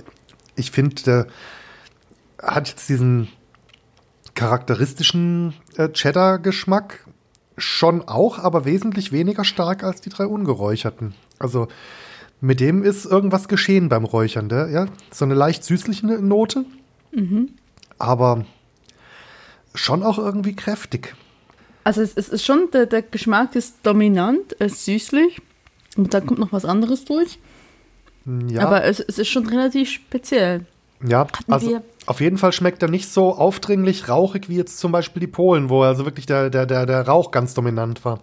ich 0.56 0.72
finde, 0.72 1.02
der 1.04 1.28
hat 2.42 2.70
jetzt 2.70 2.90
diesen 2.90 3.28
charakteristischen 4.36 5.54
äh, 5.76 5.90
Cheddar-Geschmack 5.90 7.06
schon 7.58 8.02
auch, 8.08 8.40
aber 8.40 8.66
wesentlich 8.66 9.12
weniger 9.12 9.44
stark 9.44 9.84
als 9.84 10.02
die 10.02 10.10
drei 10.10 10.26
ungeräucherten. 10.26 11.14
Also 11.40 11.68
mit 12.40 12.60
dem 12.60 12.84
ist 12.84 13.06
irgendwas 13.06 13.48
geschehen 13.48 13.90
beim 13.90 14.06
Räuchern. 14.06 14.50
Der, 14.50 14.70
ja? 14.70 14.88
So 15.12 15.26
eine 15.26 15.36
leicht 15.36 15.64
süßliche 15.64 16.06
Note, 16.06 16.66
mhm. 17.12 17.50
aber 18.00 18.46
schon 19.76 20.04
auch 20.04 20.18
irgendwie 20.18 20.56
kräftig. 20.56 21.16
Also 21.84 22.02
es, 22.02 22.14
es 22.16 22.30
ist 22.30 22.46
schon, 22.46 22.70
der, 22.72 22.86
der 22.86 23.02
Geschmack 23.02 23.56
ist 23.56 23.78
dominant, 23.84 24.54
ist 24.54 24.86
süßlich 24.86 25.42
und 25.98 26.14
da 26.14 26.22
kommt 26.22 26.40
noch 26.40 26.52
was 26.52 26.66
anderes 26.66 27.06
durch. 27.06 27.40
Ja. 28.26 28.68
Aber 28.68 28.84
es, 28.84 29.00
es 29.00 29.20
ist 29.20 29.30
schon 29.30 29.48
relativ 29.48 29.90
speziell. 29.90 30.66
Ja, 31.04 31.22
Hatten 31.22 31.52
also 31.52 31.82
auf 32.06 32.22
jeden 32.22 32.38
Fall 32.38 32.52
schmeckt 32.52 32.84
er 32.84 32.90
nicht 32.90 33.12
so 33.12 33.34
aufdringlich 33.34 34.08
rauchig 34.10 34.50
wie 34.50 34.58
jetzt 34.58 34.80
zum 34.80 34.92
Beispiel 34.92 35.20
die 35.20 35.28
Polen, 35.28 35.70
wo 35.70 35.84
also 35.84 36.06
wirklich 36.06 36.26
der, 36.26 36.50
der, 36.50 36.66
der, 36.66 36.86
der 36.86 37.08
Rauch 37.08 37.32
ganz 37.32 37.54
dominant 37.54 38.04
war. 38.06 38.20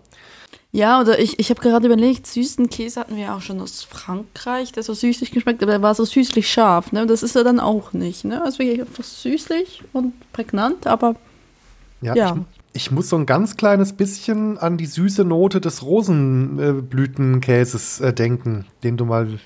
Ja, 0.70 1.00
oder 1.00 1.18
ich, 1.18 1.38
ich 1.38 1.48
habe 1.50 1.62
gerade 1.62 1.86
überlegt, 1.86 2.26
süßen 2.26 2.68
Käse 2.68 3.00
hatten 3.00 3.16
wir 3.16 3.34
auch 3.34 3.40
schon 3.40 3.58
aus 3.60 3.84
Frankreich, 3.84 4.70
der 4.72 4.82
so 4.82 4.92
süßlich 4.92 5.30
geschmeckt, 5.30 5.62
aber 5.62 5.72
der 5.72 5.80
war 5.80 5.94
so 5.94 6.04
süßlich 6.04 6.50
scharf, 6.50 6.92
ne? 6.92 7.06
Das 7.06 7.22
ist 7.22 7.36
er 7.36 7.44
dann 7.44 7.58
auch 7.58 7.94
nicht, 7.94 8.26
ne? 8.26 8.44
Also 8.44 8.58
wirklich 8.58 8.82
einfach 8.82 9.04
süßlich 9.04 9.84
und 9.94 10.12
prägnant, 10.32 10.86
aber 10.86 11.14
ja. 12.02 12.14
ja. 12.14 12.36
Ich, 12.74 12.82
ich, 12.82 12.90
muss 12.90 13.08
so 13.08 13.16
ein 13.16 13.24
ganz 13.24 13.56
kleines 13.56 13.94
bisschen 13.94 14.58
an 14.58 14.76
die 14.76 14.84
süße 14.84 15.24
Note 15.24 15.62
des 15.62 15.82
Rosenblütenkäses 15.82 18.00
äh, 18.00 18.12
denken, 18.12 18.66
den 18.82 18.98
du 18.98 19.06
mal 19.06 19.38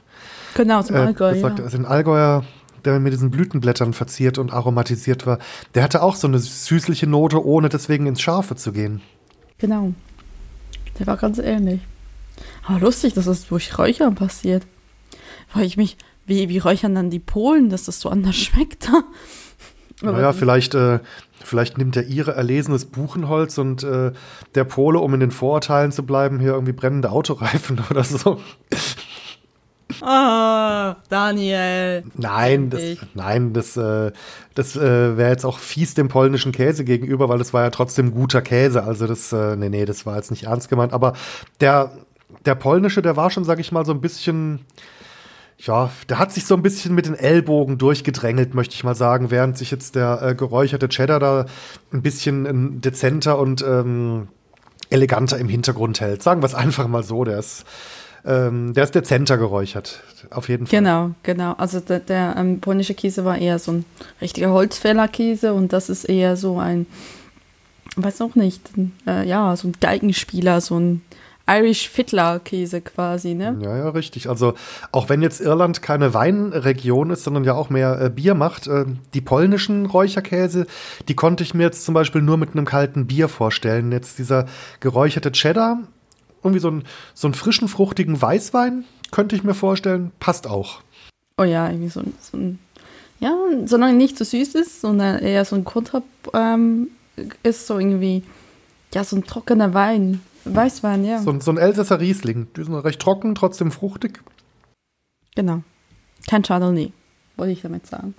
Genau, 0.55 0.79
aus 0.79 0.87
dem 0.87 0.97
äh, 0.97 1.01
Allgäu. 1.01 1.35
Ja. 1.35 1.49
Also 1.49 1.77
den 1.77 1.87
Allgäuer 1.87 2.45
der 2.85 2.99
mit 3.01 3.13
diesen 3.13 3.31
Blütenblättern 3.31 3.93
verziert 3.93 4.39
und 4.39 4.53
aromatisiert 4.53 5.27
war, 5.27 5.39
der 5.75 5.83
hatte 5.83 6.03
auch 6.03 6.17
so 6.17 6.27
eine 6.27 6.39
süßliche 6.39 7.07
Note, 7.07 7.45
ohne 7.45 7.69
deswegen 7.69 8.07
ins 8.07 8.21
Scharfe 8.21 8.57
zu 8.57 8.73
gehen. 8.73 9.01
Genau. 9.59 9.93
Der 10.99 11.07
war 11.07 11.17
ganz 11.17 11.39
ähnlich. 11.39 11.81
Aber 12.65 12.81
lustig, 12.81 13.15
dass 13.15 13.27
das 13.27 13.47
durch 13.47 13.79
Räuchern 13.79 14.15
passiert. 14.15 14.67
Weil 15.55 15.65
ich 15.65 15.77
mich, 15.77 15.97
wie, 16.27 16.49
wie 16.49 16.59
räuchern 16.59 16.95
dann 16.95 17.11
die 17.11 17.19
Polen, 17.19 17.71
dass 17.71 17.85
das 17.85 18.01
so 18.01 18.09
anders 18.09 18.37
schmeckt? 18.37 18.89
naja, 20.01 20.33
vielleicht, 20.33 20.75
äh, 20.75 20.99
vielleicht 21.45 21.79
nimmt 21.79 21.97
er 21.97 22.05
ihre 22.05 22.35
erlesenes 22.35 22.87
Buchenholz 22.87 23.59
und 23.59 23.85
äh, 23.85 24.13
der 24.55 24.65
Pole, 24.65 24.99
um 24.99 25.15
in 25.15 25.21
den 25.21 25.31
Vorurteilen 25.31 25.93
zu 25.93 26.05
bleiben, 26.05 26.41
hier 26.41 26.53
irgendwie 26.53 26.73
brennende 26.73 27.11
Autoreifen 27.11 27.81
oder 27.91 28.05
so. 28.05 28.41
Ah, 30.05 30.97
Daniel. 31.09 32.03
Nein, 32.17 32.71
das, 32.71 32.83
nein, 33.15 33.53
das, 33.53 33.77
äh, 33.77 34.11
das 34.55 34.75
äh, 34.75 35.17
wäre 35.17 35.31
jetzt 35.31 35.45
auch 35.45 35.61
fies 35.61 35.95
dem 35.95 36.09
polnischen 36.09 36.51
Käse 36.51 36.85
gegenüber, 36.85 37.29
weil 37.29 37.39
das 37.39 37.55
war 37.55 37.63
ja 37.63 37.71
trotzdem 37.71 38.13
guter 38.13 38.43
Käse. 38.43 38.83
Also 38.83 39.07
das, 39.07 39.33
äh, 39.33 39.55
nee, 39.55 39.69
nee, 39.69 39.85
das 39.85 40.05
war 40.05 40.17
jetzt 40.17 40.33
nicht 40.33 40.45
ernst 40.45 40.69
gemeint. 40.69 40.93
Aber 40.93 41.13
der, 41.61 41.93
der 42.45 42.57
polnische, 42.57 43.01
der 43.01 43.17
war 43.17 43.31
schon, 43.31 43.45
sag 43.45 43.61
ich 43.61 43.71
mal, 43.71 43.87
so 43.87 43.93
ein 43.93 44.01
bisschen, 44.01 44.67
ja, 45.59 45.91
der 46.09 46.19
hat 46.19 46.33
sich 46.33 46.47
so 46.47 46.57
ein 46.57 46.63
bisschen 46.63 46.97
mit 46.97 47.07
den 47.07 47.15
Ellbogen 47.15 47.79
durchgedrängelt, 47.79 48.55
möchte 48.57 48.75
ich 48.75 48.83
mal 48.83 48.97
sagen, 48.97 49.31
während 49.31 49.57
sich 49.57 49.71
jetzt 49.71 49.95
der 49.95 50.21
äh, 50.21 50.35
geräucherte 50.35 50.89
Cheddar 50.89 51.21
da 51.21 51.47
ein 51.93 52.03
bisschen 52.03 52.47
ähm, 52.47 52.81
dezenter 52.81 53.39
und 53.39 53.63
ähm, 53.63 54.27
eleganter 54.91 55.39
im 55.39 55.49
Hintergrund 55.49 56.01
hält. 56.01 56.25
Sagen 56.25 56.43
wir 56.43 56.47
es 56.47 56.57
einfach 56.57 56.89
mal 56.89 57.05
so, 57.05 57.23
der 57.23 57.39
ist 57.39 57.65
ähm, 58.25 58.73
der 58.75 58.85
ist 58.85 58.95
dezenter 58.95 59.37
geräuchert, 59.37 60.03
auf 60.31 60.49
jeden 60.49 60.67
Fall. 60.67 60.79
Genau, 60.79 61.11
genau. 61.23 61.55
Also 61.55 61.81
der, 61.81 62.01
der 62.01 62.37
ähm, 62.39 62.61
polnische 62.61 62.95
Käse 62.95 63.25
war 63.25 63.39
eher 63.39 63.59
so 63.59 63.73
ein 63.73 63.85
richtiger 64.21 64.51
Holzfällerkäse 64.51 65.53
und 65.53 65.73
das 65.73 65.89
ist 65.89 66.05
eher 66.05 66.37
so 66.37 66.59
ein, 66.59 66.87
weiß 67.97 68.21
auch 68.21 68.37
nicht, 68.37 68.71
äh, 69.07 69.27
ja, 69.27 69.57
so 69.57 69.69
ein 69.69 69.75
Geigenspieler, 69.81 70.61
so 70.61 70.79
ein 70.79 71.03
Irish 71.49 71.89
Fiddler 71.89 72.39
Käse 72.39 72.81
quasi, 72.81 73.35
ne? 73.35 73.59
Ja, 73.61 73.77
ja, 73.77 73.89
richtig. 73.89 74.29
Also 74.29 74.55
auch 74.93 75.09
wenn 75.09 75.23
jetzt 75.23 75.41
Irland 75.41 75.83
keine 75.83 76.15
Weinregion 76.15 77.11
ist, 77.11 77.25
sondern 77.25 77.43
ja 77.43 77.55
auch 77.55 77.69
mehr 77.69 78.01
äh, 78.01 78.11
Bier 78.11 78.35
macht, 78.35 78.69
äh, 78.69 78.85
die 79.15 79.21
polnischen 79.21 79.87
Räucherkäse, 79.87 80.67
die 81.09 81.15
konnte 81.15 81.43
ich 81.43 81.55
mir 81.55 81.65
jetzt 81.65 81.85
zum 81.85 81.95
Beispiel 81.95 82.23
nur 82.23 82.37
mit 82.37 82.53
einem 82.53 82.65
kalten 82.65 83.09
Bier 83.09 83.29
vorstellen. 83.29 83.91
Jetzt 83.91 84.19
dieser 84.19 84.47
geräucherte 84.79 85.33
Cheddar, 85.33 85.79
irgendwie 86.43 86.61
so, 86.61 86.71
ein, 86.71 86.85
so 87.15 87.27
einen 87.27 87.35
frischen, 87.35 87.69
fruchtigen 87.69 88.21
Weißwein, 88.21 88.85
könnte 89.11 89.37
ich 89.37 89.45
mir 89.45 89.55
vorstellen, 89.55 90.13
passt 90.19 90.47
auch. 90.47 90.83
Oh 91.39 91.45
ja, 91.45 91.69
irgendwie 91.69 91.89
so, 91.89 92.03
so 92.21 92.37
ein, 92.37 92.59
ja, 93.21 93.35
solange 93.67 93.95
nicht 93.95 94.19
zu 94.19 94.25
so 94.25 94.37
süß 94.37 94.55
ist, 94.57 94.81
sondern 94.81 95.19
eher 95.21 95.45
so 95.45 95.57
ein 95.57 95.65
Kontra 95.65 96.03
ähm, 96.35 96.89
ist 97.43 97.67
so 97.67 97.79
irgendwie, 97.79 98.23
ja, 98.95 99.05
so 99.05 99.17
ein 99.17 99.25
trockener 99.25 99.75
Wein. 99.75 100.21
Weißwein, 100.45 101.05
ja. 101.05 101.21
So, 101.21 101.39
so 101.39 101.53
ein 101.53 101.59
Elsässer 101.59 102.01
Riesling. 102.01 102.49
Die 102.57 102.65
sind 102.65 102.75
recht 102.75 103.01
trocken, 103.01 103.35
trotzdem 103.35 103.71
fruchtig. 103.71 104.23
Genau. 105.37 105.63
Kein 106.29 106.43
Chardonnay, 106.43 106.93
wollte 107.37 107.53
ich 107.53 107.63
damit 107.63 107.87
sagen. 107.87 108.15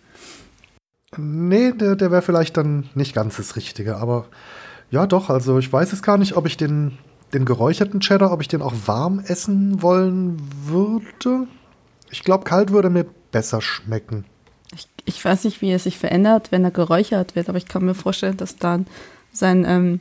Nee, 1.17 1.73
der, 1.73 1.95
der 1.95 2.12
wäre 2.12 2.21
vielleicht 2.21 2.57
dann 2.57 2.89
nicht 2.95 3.13
ganz 3.13 3.38
das 3.38 3.55
Richtige, 3.55 3.97
aber 3.97 4.25
ja, 4.89 5.05
doch, 5.05 5.29
also 5.29 5.59
ich 5.59 5.71
weiß 5.71 5.93
es 5.93 6.01
gar 6.01 6.17
nicht, 6.17 6.36
ob 6.36 6.45
ich 6.45 6.57
den 6.57 6.97
den 7.34 7.46
geräucherten 7.46 8.00
Cheddar, 8.00 8.32
ob 8.32 8.41
ich 8.41 8.48
den 8.48 8.62
auch 8.62 8.74
warm 8.86 9.19
essen 9.19 9.82
wollen 9.82 10.41
würde. 10.65 11.48
Ich 12.10 12.24
glaube, 12.24 12.43
kalt 12.43 12.72
würde 12.72 12.89
mir 12.89 13.06
besser 13.32 13.62
schmecken. 13.62 14.26
Ich, 14.74 14.88
ich 15.06 15.24
weiß 15.24 15.43
nicht, 15.43 15.62
wie 15.62 15.72
er 15.72 15.80
sich 15.80 15.98
verändert, 15.98 16.52
wenn 16.52 16.63
er 16.63 16.72
geräuchert 16.72 17.36
wird, 17.36 17.50
aber 17.50 17.58
ich 17.58 17.67
kann 17.67 17.86
mir 17.86 17.96
vorstellen, 17.96 18.38
dass 18.38 18.56
dann 18.56 18.88
sein, 19.32 19.65
ähm, 19.67 20.00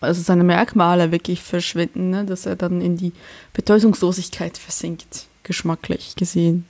also 0.00 0.22
seine 0.22 0.44
Merkmale 0.44 1.12
wirklich 1.12 1.42
verschwinden, 1.42 2.10
ne? 2.10 2.24
dass 2.24 2.46
er 2.46 2.56
dann 2.56 2.80
in 2.80 2.96
die 2.96 3.12
Bedeutungslosigkeit 3.52 4.58
versinkt, 4.58 5.26
geschmacklich 5.42 6.16
gesehen. 6.16 6.66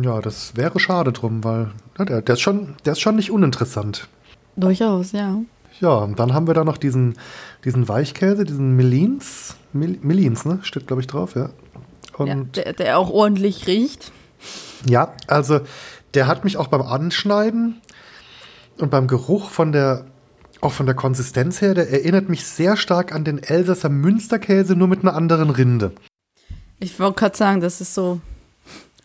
Ja, 0.00 0.20
das 0.20 0.56
wäre 0.56 0.78
schade 0.78 1.12
drum, 1.12 1.42
weil 1.42 1.72
ja, 1.98 2.04
der, 2.04 2.22
der, 2.22 2.34
ist 2.34 2.40
schon, 2.40 2.74
der 2.84 2.92
ist 2.92 3.00
schon 3.00 3.16
nicht 3.16 3.30
uninteressant. 3.30 4.08
Durchaus, 4.56 5.12
ja. 5.12 5.40
Ja, 5.80 5.94
und 5.98 6.18
dann 6.18 6.32
haben 6.32 6.46
wir 6.46 6.54
da 6.54 6.64
noch 6.64 6.78
diesen, 6.78 7.18
diesen 7.64 7.88
Weichkäse, 7.88 8.44
diesen 8.44 8.76
Melins. 8.76 9.56
Melins, 9.72 10.44
ne? 10.44 10.60
Steht, 10.62 10.86
glaube 10.86 11.02
ich, 11.02 11.06
drauf, 11.06 11.34
ja. 11.34 11.50
Und 12.16 12.28
ja, 12.28 12.64
der, 12.64 12.72
der 12.72 12.98
auch 12.98 13.10
ordentlich 13.10 13.66
riecht. 13.66 14.12
Ja, 14.88 15.12
also 15.26 15.60
der 16.14 16.26
hat 16.26 16.44
mich 16.44 16.56
auch 16.56 16.68
beim 16.68 16.82
Anschneiden 16.82 17.80
und 18.78 18.90
beim 18.90 19.06
Geruch 19.06 19.50
von 19.50 19.72
der, 19.72 20.06
auch 20.60 20.72
von 20.72 20.86
der 20.86 20.94
Konsistenz 20.94 21.60
her, 21.60 21.74
der 21.74 21.90
erinnert 21.90 22.28
mich 22.28 22.46
sehr 22.46 22.76
stark 22.76 23.14
an 23.14 23.24
den 23.24 23.42
Elsässer 23.42 23.88
Münsterkäse, 23.88 24.76
nur 24.76 24.88
mit 24.88 25.02
einer 25.02 25.14
anderen 25.14 25.50
Rinde. 25.50 25.92
Ich 26.78 26.98
wollte 27.00 27.20
gerade 27.20 27.36
sagen, 27.36 27.60
das 27.60 27.80
ist 27.80 27.94
so 27.94 28.20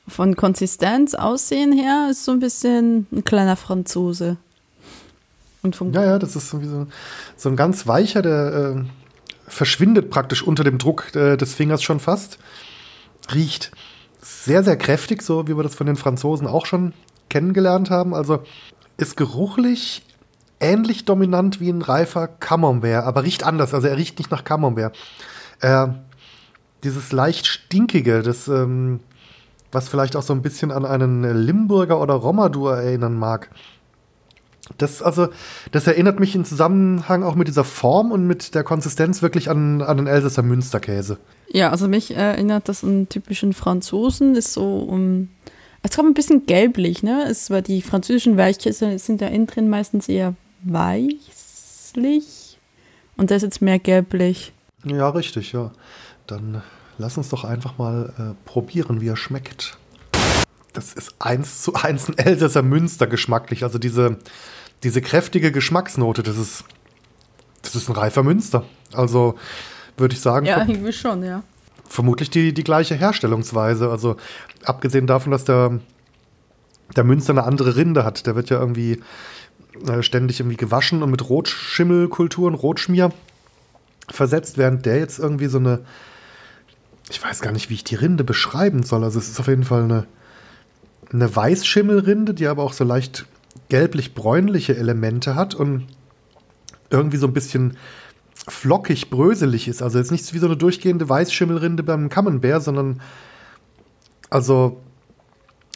von 0.08 0.36
Konsistenz, 0.36 1.14
Aussehen 1.14 1.72
her, 1.72 2.08
ist 2.12 2.26
so 2.26 2.32
ein 2.32 2.40
bisschen 2.40 3.08
ein 3.12 3.24
kleiner 3.24 3.56
Franzose. 3.56 4.38
Und 5.64 5.76
vom 5.76 5.92
ja, 5.94 6.04
ja, 6.04 6.20
das 6.20 6.36
ist 6.36 6.50
so, 6.50 6.88
so 7.36 7.50
ein 7.50 7.56
ganz 7.56 7.88
weicher, 7.88 8.22
der 8.22 8.76
äh, 8.76 8.84
verschwindet 9.48 10.10
praktisch 10.10 10.42
unter 10.44 10.64
dem 10.64 10.78
Druck 10.78 11.16
äh, 11.16 11.38
des 11.38 11.54
Fingers 11.54 11.84
schon 11.84 12.00
fast. 12.00 12.40
Riecht 13.34 13.72
sehr, 14.22 14.64
sehr 14.64 14.78
kräftig, 14.78 15.22
so 15.22 15.48
wie 15.48 15.56
wir 15.56 15.64
das 15.64 15.76
von 15.76 15.88
den 15.88 15.96
Franzosen 15.96 16.48
auch 16.48 16.66
schon 16.66 16.94
kennengelernt 17.30 17.90
haben. 17.90 18.14
Also 18.14 18.44
ist 18.98 19.18
geruchlich 19.18 20.04
ähnlich 20.60 21.06
dominant 21.06 21.60
wie 21.60 21.70
ein 21.70 21.82
reifer 21.82 22.28
Camembert, 22.28 23.06
aber 23.06 23.24
riecht 23.24 23.44
anders. 23.44 23.74
Also 23.74 23.88
er 23.88 23.98
riecht 23.98 24.20
nicht 24.20 24.32
nach 24.32 24.44
Camembert. 24.44 24.96
Äh, 25.60 25.88
dieses 26.84 27.12
leicht 27.12 27.46
stinkige, 27.46 28.22
das, 28.22 28.48
ähm, 28.48 29.00
was 29.72 29.90
vielleicht 29.90 30.16
auch 30.16 30.24
so 30.24 30.34
ein 30.34 30.42
bisschen 30.42 30.72
an 30.72 30.86
einen 30.86 31.24
Limburger 31.24 32.00
oder 32.00 32.16
Romadur 32.16 32.78
erinnern 32.78 33.18
mag. 33.18 33.50
Das, 34.78 35.02
also, 35.02 35.30
das 35.72 35.88
erinnert 35.88 36.20
mich 36.20 36.36
im 36.36 36.46
Zusammenhang 36.46 37.24
auch 37.24 37.36
mit 37.36 37.48
dieser 37.48 37.64
Form 37.64 38.12
und 38.12 38.26
mit 38.28 38.56
der 38.56 38.64
Konsistenz 38.64 39.22
wirklich 39.22 39.50
an, 39.50 39.82
an 39.82 39.98
den 39.98 40.08
Elsässer 40.08 40.44
Münsterkäse. 40.44 41.18
Ja, 41.50 41.70
also 41.70 41.88
mich 41.88 42.16
erinnert 42.16 42.70
das 42.70 42.84
an 42.84 43.10
typischen 43.10 43.54
Franzosen. 43.54 44.36
Ist 44.36 44.54
so 44.54 44.80
um. 44.80 45.30
Es 45.84 45.96
kommt 45.96 46.10
ein 46.10 46.14
bisschen 46.14 46.46
gelblich, 46.46 47.02
ne? 47.02 47.26
Es 47.28 47.50
war 47.50 47.62
die 47.62 47.82
französischen 47.82 48.38
Weichkäse 48.38 49.00
sind 49.00 49.20
ja 49.20 49.28
innen 49.28 49.48
drin 49.48 49.68
meistens 49.68 50.08
eher 50.08 50.36
weißlich. 50.64 52.60
Und 53.18 53.32
das 53.32 53.38
ist 53.38 53.44
jetzt 53.44 53.62
mehr 53.62 53.80
gelblich. 53.80 54.54
Ja, 54.86 55.10
richtig, 55.10 55.54
ja. 55.54 55.72
Dann 56.28 56.62
lass 56.98 57.18
uns 57.18 57.30
doch 57.30 57.44
einfach 57.44 57.78
mal 57.78 58.14
äh, 58.18 58.48
probieren, 58.50 59.02
wie 59.02 59.08
er 59.08 59.18
schmeckt. 59.18 59.78
Das 60.74 60.94
ist 60.94 61.16
eins 61.20 61.62
zu 61.64 61.74
eins 61.74 62.08
ein 62.08 62.18
Elsässer 62.18 62.62
Münster 62.62 63.08
geschmacklich. 63.08 63.64
Also 63.64 63.78
diese, 63.78 64.18
diese 64.84 65.02
kräftige 65.02 65.52
Geschmacksnote, 65.52 66.24
das 66.24 66.38
ist, 66.38 66.64
das 67.62 67.76
ist 67.76 67.90
ein 67.90 67.96
reifer 67.96 68.24
Münster. 68.24 68.66
Also 68.94 69.36
würde 69.98 70.16
ich 70.16 70.22
sagen. 70.22 70.46
Ja, 70.46 70.60
irgendwie 70.60 70.94
schon, 70.94 71.24
ja. 71.24 71.44
Vermutlich 71.88 72.30
die, 72.30 72.54
die 72.54 72.64
gleiche 72.64 72.96
Herstellungsweise. 72.96 73.90
Also 73.90 74.16
abgesehen 74.64 75.08
davon, 75.08 75.32
dass 75.32 75.44
der, 75.44 75.80
der 76.96 77.04
Münster 77.04 77.34
eine 77.34 77.44
andere 77.44 77.76
Rinde 77.76 78.04
hat. 78.04 78.26
Der 78.26 78.36
wird 78.36 78.50
ja 78.50 78.60
irgendwie 78.60 79.02
äh, 79.88 80.02
ständig 80.02 80.40
irgendwie 80.40 80.58
gewaschen 80.58 81.04
und 81.04 81.12
mit 81.12 81.30
Rotschimmelkulturen, 81.30 82.56
Rotschmier 82.56 83.12
versetzt, 84.10 84.58
während 84.58 84.86
der 84.86 84.98
jetzt 84.98 85.20
irgendwie 85.20 85.48
so 85.48 85.58
eine, 85.58 85.82
ich 87.10 87.24
weiß 87.24 87.42
gar 87.42 87.52
nicht, 87.52 87.70
wie 87.70 87.76
ich 87.76 87.84
die 87.84 87.96
Rinde 87.96 88.24
beschreiben 88.24 88.84
soll. 88.84 89.04
Also 89.04 89.20
es 89.20 89.30
ist 89.30 89.40
auf 89.40 89.48
jeden 89.48 89.64
Fall 89.64 89.84
eine, 89.84 90.06
eine 91.12 91.34
Weißschimmelrinde, 91.34 92.34
die 92.34 92.48
aber 92.48 92.64
auch 92.64 92.74
so 92.74 92.84
leicht 92.84 93.26
gelblich-bräunliche 93.70 94.76
Elemente 94.76 95.36
hat 95.36 95.56
und 95.56 95.88
irgendwie 96.90 97.18
so 97.18 97.28
ein 97.28 97.34
bisschen 97.34 97.78
flockig, 98.48 99.10
bröselig 99.10 99.68
ist. 99.68 99.82
Also 99.82 99.98
jetzt 99.98 100.12
nicht 100.12 100.34
wie 100.34 100.40
so 100.40 100.48
eine 100.48 100.58
durchgehende 100.58 101.08
Weißschimmelrinde 101.08 101.84
beim 101.84 102.10
Camembert, 102.10 102.64
sondern 102.64 103.02
also 104.30 104.82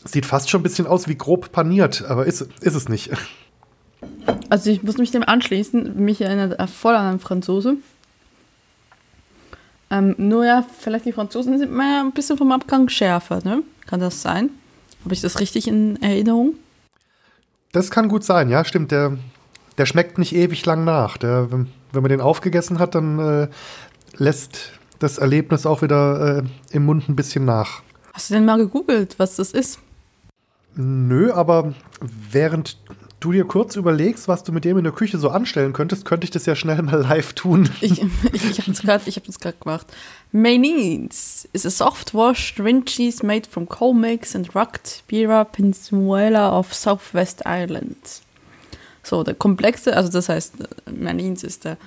sieht 0.04 0.26
fast 0.26 0.50
schon 0.50 0.62
ein 0.62 0.64
bisschen 0.64 0.88
aus 0.88 1.08
wie 1.08 1.16
grob 1.16 1.52
paniert, 1.52 2.04
aber 2.06 2.26
ist, 2.26 2.42
ist 2.62 2.76
es 2.76 2.90
nicht. 2.90 3.12
Also 4.50 4.70
ich 4.70 4.84
muss 4.84 4.98
mich 4.98 5.12
dem 5.12 5.24
anschließen. 5.24 5.96
Mich 6.04 6.22
erinnert 6.22 6.60
er 6.60 6.68
voll 6.68 6.96
an 6.96 7.06
einen 7.06 7.20
Franzose. 7.20 7.78
Ähm, 9.90 10.16
nur 10.18 10.46
ja, 10.46 10.66
vielleicht 10.80 11.06
die 11.06 11.12
Franzosen 11.12 11.58
sind 11.58 11.72
mehr 11.72 12.02
ein 12.02 12.12
bisschen 12.12 12.38
vom 12.38 12.52
Abgang 12.52 12.90
schärfer, 12.90 13.42
ne? 13.44 13.62
Kann 13.86 14.00
das 14.00 14.22
sein? 14.22 14.50
Habe 15.04 15.14
ich 15.14 15.22
das 15.22 15.40
richtig 15.40 15.68
in 15.68 16.02
Erinnerung? 16.02 16.56
Das 17.76 17.92
kann 17.92 18.08
gut 18.08 18.24
sein, 18.24 18.48
ja, 18.48 18.64
stimmt. 18.64 18.92
Der, 18.92 19.18
der 19.78 19.86
schmeckt 19.86 20.18
nicht 20.18 20.34
ewig 20.34 20.66
lang 20.66 20.86
nach. 20.86 21.18
Der, 21.18 21.52
wenn, 21.52 21.68
wenn 21.92 22.04
man 22.04 22.10
den 22.10 22.22
aufgegessen 22.22 22.80
hat, 22.80 22.96
dann 22.96 23.20
äh, 23.20 23.48
lässt 24.16 24.72
das 25.00 25.18
Erlebnis 25.18 25.66
auch 25.66 25.82
wieder 25.82 26.38
äh, 26.38 26.44
im 26.72 26.86
Mund 26.86 27.10
ein 27.10 27.18
bisschen 27.18 27.44
nach. 27.44 27.82
Hast 28.14 28.30
du 28.30 28.36
denn 28.36 28.46
mal 28.46 28.60
gegoogelt, 28.60 29.20
was 29.20 29.36
das 29.36 29.52
ist? 29.52 29.80
Nö, 30.76 31.34
aber 31.34 31.74
während 32.00 32.78
du 33.20 33.34
dir 33.34 33.44
kurz 33.44 33.76
überlegst, 33.76 34.30
was 34.30 34.46
du 34.46 34.54
mit 34.54 34.64
dem 34.64 34.78
in 34.78 34.86
der 34.86 34.94
Küche 34.94 35.18
so 35.18 35.30
anstellen 35.30 35.74
könntest, 35.74 36.06
könnte 36.06 36.24
ich 36.24 36.32
das 36.32 36.46
ja 36.46 36.56
schnell 36.56 36.82
mal 36.82 37.02
live 37.02 37.34
tun. 37.34 37.70
Ich, 37.82 38.02
ich, 38.32 38.52
ich 38.52 38.60
habe 38.62 38.72
das 38.72 38.84
gerade 38.84 39.04
hab 39.04 39.60
gemacht. 39.60 39.88
Mayonnaise 40.36 41.48
is 41.54 41.64
a 41.64 41.72
soft 41.72 42.14
washed 42.14 42.60
ring 42.60 42.84
cheese 42.84 43.24
made 43.24 43.48
from 43.48 43.66
coal 43.68 43.94
mix 43.94 44.36
and 44.36 44.54
rugged 44.54 45.02
Bira 45.08 45.46
Peninsula 45.46 46.50
of 46.50 46.74
Southwest 46.74 47.42
Ireland. 47.46 47.96
So, 49.02 49.24
der 49.24 49.36
komplexe, 49.36 49.96
also 49.96 50.12
das 50.12 50.28
heißt, 50.28 50.56
Mayonnaise 50.92 51.48
ist 51.48 51.64
der, 51.64 51.78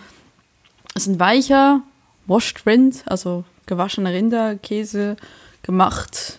ist 0.94 1.08
ein 1.08 1.20
weicher 1.20 1.82
washed 2.26 2.64
rind, 2.64 3.02
also 3.04 3.44
gewaschener 3.66 4.14
Rinderkäse, 4.14 5.18
gemacht 5.60 6.38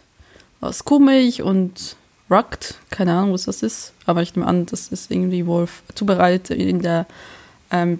aus 0.61 0.85
Kuhmilch 0.85 1.43
und 1.43 1.95
Rugged, 2.31 2.73
keine 2.89 3.13
Ahnung, 3.13 3.33
was 3.33 3.43
das 3.43 3.61
ist, 3.61 3.93
aber 4.07 4.23
ich 4.23 4.35
nehme 4.35 4.47
an, 4.47 4.65
das 4.65 4.87
ist 4.87 5.11
irgendwie 5.11 5.45
wohl 5.45 5.67
zubereitet 5.93 6.57
in 6.57 6.81
der 6.81 7.05
ähm, 7.69 7.99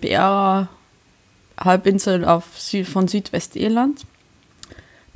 BR-Halbinsel 1.60 2.42
Süd 2.56 2.88
von 2.88 3.08
Südwestirland. 3.08 4.06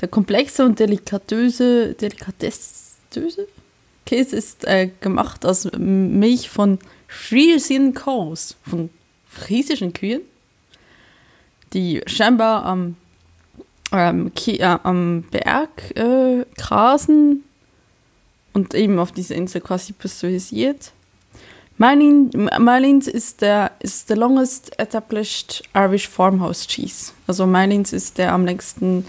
Der 0.02 0.08
komplexe 0.08 0.66
und 0.66 0.80
delikatöse, 0.80 1.94
delikatessöse 1.94 3.48
Käse 4.06 4.36
ist 4.36 4.66
äh, 4.66 4.90
gemacht 5.00 5.46
aus 5.46 5.70
Milch 5.78 6.50
von 6.50 6.80
Friesian 7.08 7.94
Cows, 7.94 8.58
von 8.68 8.90
friesischen 9.26 9.94
Kühen, 9.94 10.22
die 11.72 12.02
scheinbar 12.06 12.66
am, 12.66 12.96
ähm, 13.94 14.32
äh, 14.46 14.64
am 14.64 15.24
Berg 15.32 15.96
äh, 15.96 16.46
grasen 16.58 17.44
und 18.52 18.74
eben 18.74 19.00
auf 19.00 19.12
dieser 19.12 19.36
Insel 19.36 19.62
quasi 19.62 19.94
pasteurisiert. 19.94 20.92
Mylins 21.78 23.08
ist 23.08 23.42
der 23.42 23.72
ist 23.80 24.08
the 24.08 24.14
longest 24.14 24.80
established 24.80 25.64
Irish 25.74 26.08
farmhouse 26.08 26.68
cheese. 26.68 27.12
Also 27.28 27.46
Mylins 27.46 27.94
ist 27.94 28.18
der 28.18 28.34
am 28.34 28.46
längsten 28.46 29.06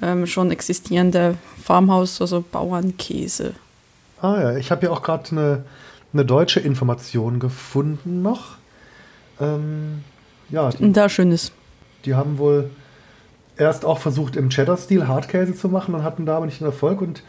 ähm, 0.00 0.26
schon 0.26 0.50
existierende 0.50 1.36
Farmhaus, 1.62 2.20
also 2.20 2.44
Bauernkäse. 2.50 3.54
Ah 4.20 4.40
ja, 4.40 4.56
ich 4.56 4.70
habe 4.70 4.86
ja 4.86 4.92
auch 4.92 5.02
gerade 5.02 5.30
eine, 5.30 5.64
eine 6.12 6.24
deutsche 6.24 6.60
Information 6.60 7.40
gefunden 7.40 8.22
noch. 8.22 8.56
Ähm, 9.40 10.04
ja, 10.50 10.70
die, 10.70 10.92
da 10.92 11.08
schönes. 11.08 11.52
Die 12.04 12.14
haben 12.14 12.38
wohl 12.38 12.70
erst 13.56 13.84
auch 13.84 13.98
versucht 13.98 14.36
im 14.36 14.50
Cheddar-Stil 14.50 15.06
Hartkäse 15.08 15.54
zu 15.54 15.68
machen 15.68 15.94
und 15.94 16.02
hatten 16.04 16.26
da 16.26 16.36
aber 16.36 16.46
nicht 16.46 16.60
den 16.60 16.66
Erfolg 16.66 17.00
und 17.00 17.22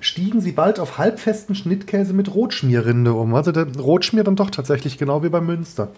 stiegen 0.00 0.40
sie 0.40 0.52
bald 0.52 0.80
auf 0.80 0.98
halbfesten 0.98 1.54
Schnittkäse 1.54 2.12
mit 2.12 2.34
Rotschmierrinde 2.34 3.12
um. 3.12 3.34
Also 3.34 3.52
der 3.52 3.66
Rotschmier 3.78 4.24
dann 4.24 4.36
doch 4.36 4.50
tatsächlich 4.50 4.98
genau 4.98 5.22
wie 5.22 5.28
bei 5.28 5.40
Münster. 5.40 5.88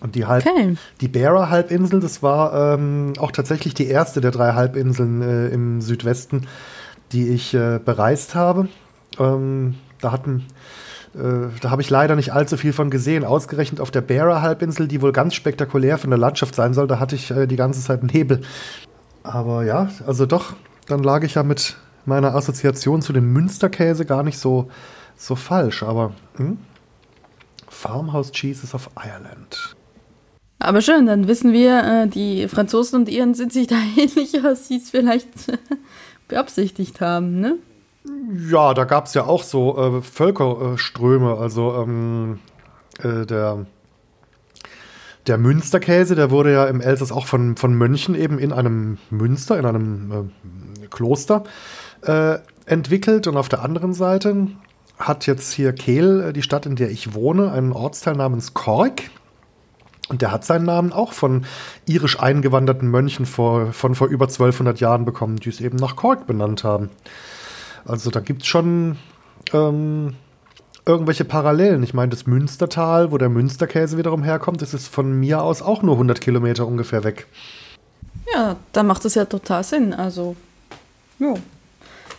Und 0.00 0.14
die, 0.14 0.26
Halb 0.26 0.46
okay. 0.46 0.76
die 1.00 1.08
Bearer-Halbinsel, 1.08 1.98
das 1.98 2.22
war 2.22 2.74
ähm, 2.74 3.14
auch 3.18 3.32
tatsächlich 3.32 3.74
die 3.74 3.86
erste 3.86 4.20
der 4.20 4.30
drei 4.30 4.52
Halbinseln 4.52 5.22
äh, 5.22 5.48
im 5.48 5.80
Südwesten, 5.80 6.46
die 7.12 7.28
ich 7.28 7.54
äh, 7.54 7.80
bereist 7.84 8.34
habe. 8.34 8.68
Ähm, 9.18 9.74
da 10.00 10.12
hatten, 10.12 10.44
äh, 11.14 11.48
da 11.60 11.70
habe 11.70 11.82
ich 11.82 11.90
leider 11.90 12.14
nicht 12.14 12.32
allzu 12.32 12.56
viel 12.56 12.72
von 12.72 12.90
gesehen. 12.90 13.24
Ausgerechnet 13.24 13.80
auf 13.80 13.90
der 13.90 14.02
Bearer-Halbinsel, 14.02 14.86
die 14.86 15.02
wohl 15.02 15.12
ganz 15.12 15.34
spektakulär 15.34 15.98
von 15.98 16.10
der 16.10 16.18
Landschaft 16.18 16.54
sein 16.54 16.74
soll, 16.74 16.86
da 16.86 17.00
hatte 17.00 17.16
ich 17.16 17.30
äh, 17.30 17.46
die 17.46 17.56
ganze 17.56 17.80
Zeit 17.80 18.00
einen 18.00 18.10
Hebel. 18.10 18.42
Aber 19.24 19.64
ja, 19.64 19.88
also 20.06 20.26
doch, 20.26 20.54
dann 20.86 21.02
lag 21.02 21.24
ich 21.24 21.34
ja 21.34 21.42
mit 21.42 21.76
meiner 22.08 22.34
Assoziation 22.34 23.02
zu 23.02 23.12
dem 23.12 23.32
Münsterkäse 23.32 24.04
gar 24.04 24.22
nicht 24.22 24.38
so, 24.38 24.68
so 25.16 25.36
falsch, 25.36 25.82
aber 25.82 26.12
hm? 26.36 26.58
Farmhouse 27.68 28.32
Cheeses 28.32 28.74
of 28.74 28.90
Ireland. 28.96 29.76
Aber 30.58 30.80
schön, 30.80 31.06
dann 31.06 31.28
wissen 31.28 31.52
wir, 31.52 31.84
äh, 31.84 32.08
die 32.08 32.48
Franzosen 32.48 33.00
und 33.00 33.08
Iren 33.08 33.34
sind 33.34 33.52
sich 33.52 33.68
da 33.68 33.76
ähnlich, 33.96 34.42
als 34.42 34.68
sie 34.68 34.78
es 34.78 34.90
vielleicht 34.90 35.28
beabsichtigt 36.28 37.00
haben, 37.00 37.40
ne? 37.40 37.56
Ja, 38.50 38.74
da 38.74 38.84
gab 38.84 39.06
es 39.06 39.14
ja 39.14 39.24
auch 39.24 39.42
so 39.42 39.98
äh, 39.98 40.02
Völkerströme. 40.02 41.36
Also 41.36 41.74
ähm, 41.74 42.38
äh, 43.02 43.26
der, 43.26 43.66
der 45.26 45.38
Münsterkäse, 45.38 46.14
der 46.14 46.30
wurde 46.30 46.52
ja 46.52 46.66
im 46.66 46.80
Elsass 46.80 47.12
auch 47.12 47.26
von, 47.26 47.56
von 47.56 47.74
Mönchen 47.74 48.14
eben 48.14 48.38
in 48.38 48.52
einem 48.52 48.98
Münster, 49.10 49.58
in 49.58 49.66
einem 49.66 50.30
äh, 50.82 50.86
Kloster 50.86 51.44
äh, 52.02 52.38
entwickelt. 52.66 53.26
Und 53.26 53.36
auf 53.36 53.48
der 53.48 53.62
anderen 53.62 53.94
Seite 53.94 54.48
hat 54.98 55.26
jetzt 55.26 55.52
hier 55.52 55.72
Kehl, 55.72 56.28
äh, 56.28 56.32
die 56.32 56.42
Stadt, 56.42 56.66
in 56.66 56.76
der 56.76 56.90
ich 56.90 57.14
wohne, 57.14 57.52
einen 57.52 57.72
Ortsteil 57.72 58.14
namens 58.14 58.54
Cork. 58.54 59.02
Und 60.08 60.22
der 60.22 60.32
hat 60.32 60.44
seinen 60.44 60.64
Namen 60.64 60.92
auch 60.92 61.12
von 61.12 61.44
irisch 61.86 62.18
eingewanderten 62.18 62.88
Mönchen 62.88 63.26
vor, 63.26 63.72
von 63.72 63.94
vor 63.94 64.08
über 64.08 64.26
1200 64.26 64.80
Jahren 64.80 65.04
bekommen, 65.04 65.36
die 65.36 65.50
es 65.50 65.60
eben 65.60 65.76
nach 65.76 65.96
Cork 65.96 66.26
benannt 66.26 66.64
haben. 66.64 66.88
Also 67.84 68.10
da 68.10 68.20
gibt 68.20 68.42
es 68.42 68.48
schon 68.48 68.96
ähm, 69.52 70.14
irgendwelche 70.86 71.24
Parallelen. 71.24 71.82
Ich 71.82 71.92
meine, 71.92 72.08
das 72.08 72.26
Münstertal, 72.26 73.12
wo 73.12 73.18
der 73.18 73.28
Münsterkäse 73.28 73.98
wiederum 73.98 74.22
herkommt, 74.22 74.62
das 74.62 74.72
ist 74.72 74.88
von 74.88 75.12
mir 75.12 75.42
aus 75.42 75.60
auch 75.60 75.82
nur 75.82 75.94
100 75.94 76.20
Kilometer 76.20 76.66
ungefähr 76.66 77.04
weg. 77.04 77.26
Ja, 78.34 78.56
dann 78.72 78.86
macht 78.86 79.04
es 79.04 79.14
ja 79.14 79.26
total 79.26 79.62
Sinn. 79.62 79.92
Also, 79.92 80.36
ja. 81.18 81.34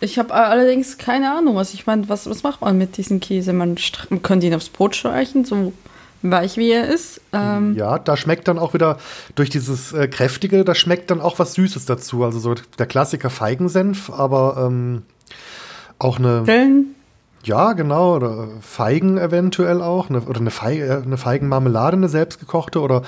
Ich 0.00 0.18
habe 0.18 0.32
allerdings 0.32 0.96
keine 0.98 1.34
Ahnung. 1.36 1.58
Also 1.58 1.74
ich 1.74 1.86
meine, 1.86 2.08
was, 2.08 2.28
was 2.28 2.42
macht 2.42 2.62
man 2.62 2.78
mit 2.78 2.96
diesem 2.96 3.20
Käse? 3.20 3.52
Man, 3.52 3.76
man 4.08 4.22
könnte 4.22 4.46
ihn 4.46 4.54
aufs 4.54 4.70
Brot 4.70 4.96
streichen, 4.96 5.44
so 5.44 5.72
weich 6.22 6.56
wie 6.56 6.70
er 6.70 6.88
ist. 6.88 7.20
Ähm 7.32 7.76
ja, 7.76 7.98
da 7.98 8.16
schmeckt 8.16 8.48
dann 8.48 8.58
auch 8.58 8.74
wieder 8.74 8.98
durch 9.34 9.50
dieses 9.50 9.92
äh, 9.92 10.08
kräftige, 10.08 10.64
da 10.64 10.74
schmeckt 10.74 11.10
dann 11.10 11.20
auch 11.20 11.38
was 11.38 11.54
Süßes 11.54 11.84
dazu. 11.84 12.24
Also 12.24 12.38
so 12.38 12.54
der 12.78 12.86
Klassiker 12.86 13.30
Feigensenf, 13.30 14.10
aber 14.10 14.66
ähm, 14.66 15.02
auch 15.98 16.18
eine. 16.18 16.42
Pillen? 16.42 16.94
Ja, 17.44 17.72
genau. 17.72 18.16
Oder 18.16 18.48
Feigen 18.60 19.18
eventuell 19.18 19.82
auch. 19.82 20.10
Eine, 20.10 20.22
oder 20.22 20.40
eine, 20.40 20.50
Feige, 20.50 20.86
äh, 20.86 21.02
eine 21.02 21.16
Feigenmarmelade, 21.16 21.96
eine 21.96 22.08
selbstgekochte. 22.08 22.80
Oder 22.80 23.02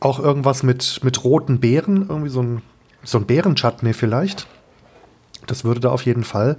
auch 0.00 0.18
irgendwas 0.18 0.62
mit, 0.62 1.00
mit 1.02 1.24
roten 1.24 1.60
Beeren. 1.60 2.06
Irgendwie 2.08 2.30
so 2.30 2.42
ein, 2.42 2.62
so 3.04 3.18
ein 3.18 3.26
Beerenchutney 3.26 3.94
vielleicht. 3.94 4.46
Das 5.46 5.64
würde 5.64 5.80
da 5.80 5.90
auf 5.90 6.02
jeden 6.04 6.24
Fall 6.24 6.56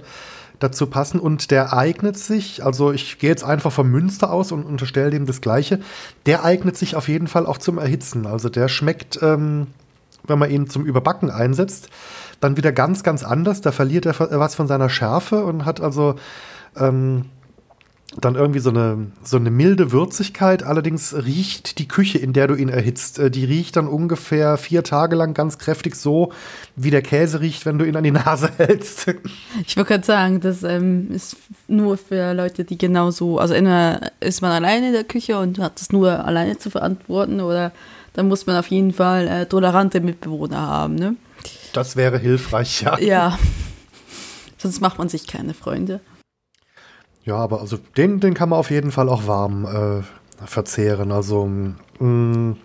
dazu 0.58 0.86
passen 0.86 1.20
und 1.20 1.50
der 1.50 1.72
eignet 1.72 2.18
sich, 2.18 2.64
also 2.64 2.92
ich 2.92 3.18
gehe 3.18 3.28
jetzt 3.28 3.44
einfach 3.44 3.72
vom 3.72 3.90
Münster 3.90 4.32
aus 4.32 4.52
und 4.52 4.64
unterstelle 4.64 5.10
dem 5.10 5.26
das 5.26 5.40
Gleiche, 5.40 5.80
der 6.24 6.44
eignet 6.44 6.76
sich 6.76 6.96
auf 6.96 7.08
jeden 7.08 7.26
Fall 7.26 7.46
auch 7.46 7.58
zum 7.58 7.78
Erhitzen. 7.78 8.26
Also 8.26 8.48
der 8.48 8.68
schmeckt, 8.68 9.18
ähm, 9.22 9.66
wenn 10.26 10.38
man 10.38 10.50
ihn 10.50 10.68
zum 10.68 10.86
Überbacken 10.86 11.30
einsetzt, 11.30 11.90
dann 12.40 12.56
wieder 12.56 12.72
ganz, 12.72 13.02
ganz 13.02 13.22
anders. 13.22 13.60
Da 13.60 13.72
verliert 13.72 14.06
er 14.06 14.18
was 14.18 14.54
von 14.54 14.66
seiner 14.66 14.88
Schärfe 14.88 15.44
und 15.44 15.64
hat 15.64 15.80
also 15.80 16.16
ähm, 16.76 17.26
dann 18.20 18.34
irgendwie 18.34 18.60
so 18.60 18.70
eine, 18.70 19.08
so 19.22 19.36
eine 19.36 19.50
milde 19.50 19.92
Würzigkeit. 19.92 20.62
Allerdings 20.62 21.14
riecht 21.14 21.78
die 21.78 21.88
Küche, 21.88 22.18
in 22.18 22.32
der 22.32 22.46
du 22.46 22.54
ihn 22.54 22.68
erhitzt, 22.68 23.18
äh, 23.18 23.30
die 23.30 23.44
riecht 23.44 23.76
dann 23.76 23.88
ungefähr 23.88 24.56
vier 24.56 24.82
Tage 24.82 25.16
lang 25.16 25.34
ganz 25.34 25.58
kräftig 25.58 25.96
so, 25.96 26.32
wie 26.74 26.90
der 26.90 27.02
Käse 27.02 27.40
riecht, 27.40 27.66
wenn 27.66 27.78
du 27.78 27.84
ihn 27.84 27.96
an 27.96 28.04
die 28.04 28.10
Nase 28.10 28.50
hältst. 28.56 29.14
Ich 29.66 29.76
wollte 29.76 29.88
gerade 29.88 30.06
sagen, 30.06 30.40
das 30.40 30.62
ähm, 30.62 31.10
ist 31.10 31.36
nur 31.68 31.96
für 31.96 32.32
Leute, 32.32 32.64
die 32.64 32.78
genauso, 32.78 33.38
also 33.38 33.54
entweder 33.54 34.12
ist 34.20 34.42
man 34.42 34.52
alleine 34.52 34.88
in 34.88 34.92
der 34.92 35.04
Küche 35.04 35.38
und 35.38 35.58
hat 35.58 35.80
das 35.80 35.92
nur 35.92 36.24
alleine 36.24 36.58
zu 36.58 36.70
verantworten 36.70 37.40
oder 37.40 37.72
dann 38.14 38.28
muss 38.28 38.46
man 38.46 38.56
auf 38.56 38.68
jeden 38.68 38.92
Fall 38.92 39.28
äh, 39.28 39.46
tolerante 39.46 40.00
Mitbewohner 40.00 40.66
haben, 40.66 40.94
ne? 40.94 41.16
Das 41.74 41.96
wäre 41.96 42.18
hilfreich, 42.18 42.80
ja. 42.80 42.98
Ja. 42.98 43.38
Sonst 44.56 44.80
macht 44.80 44.98
man 44.98 45.08
sich 45.10 45.26
keine 45.26 45.52
Freunde. 45.52 46.00
Ja, 47.26 47.36
aber 47.36 47.60
also 47.60 47.76
den, 47.96 48.20
den 48.20 48.34
kann 48.34 48.48
man 48.48 48.58
auf 48.58 48.70
jeden 48.70 48.92
Fall 48.92 49.08
auch 49.08 49.26
warm 49.26 49.66
äh, 49.66 50.46
verzehren. 50.46 51.10
Also 51.10 51.46
mh, 51.46 51.74
mm, 51.98 52.56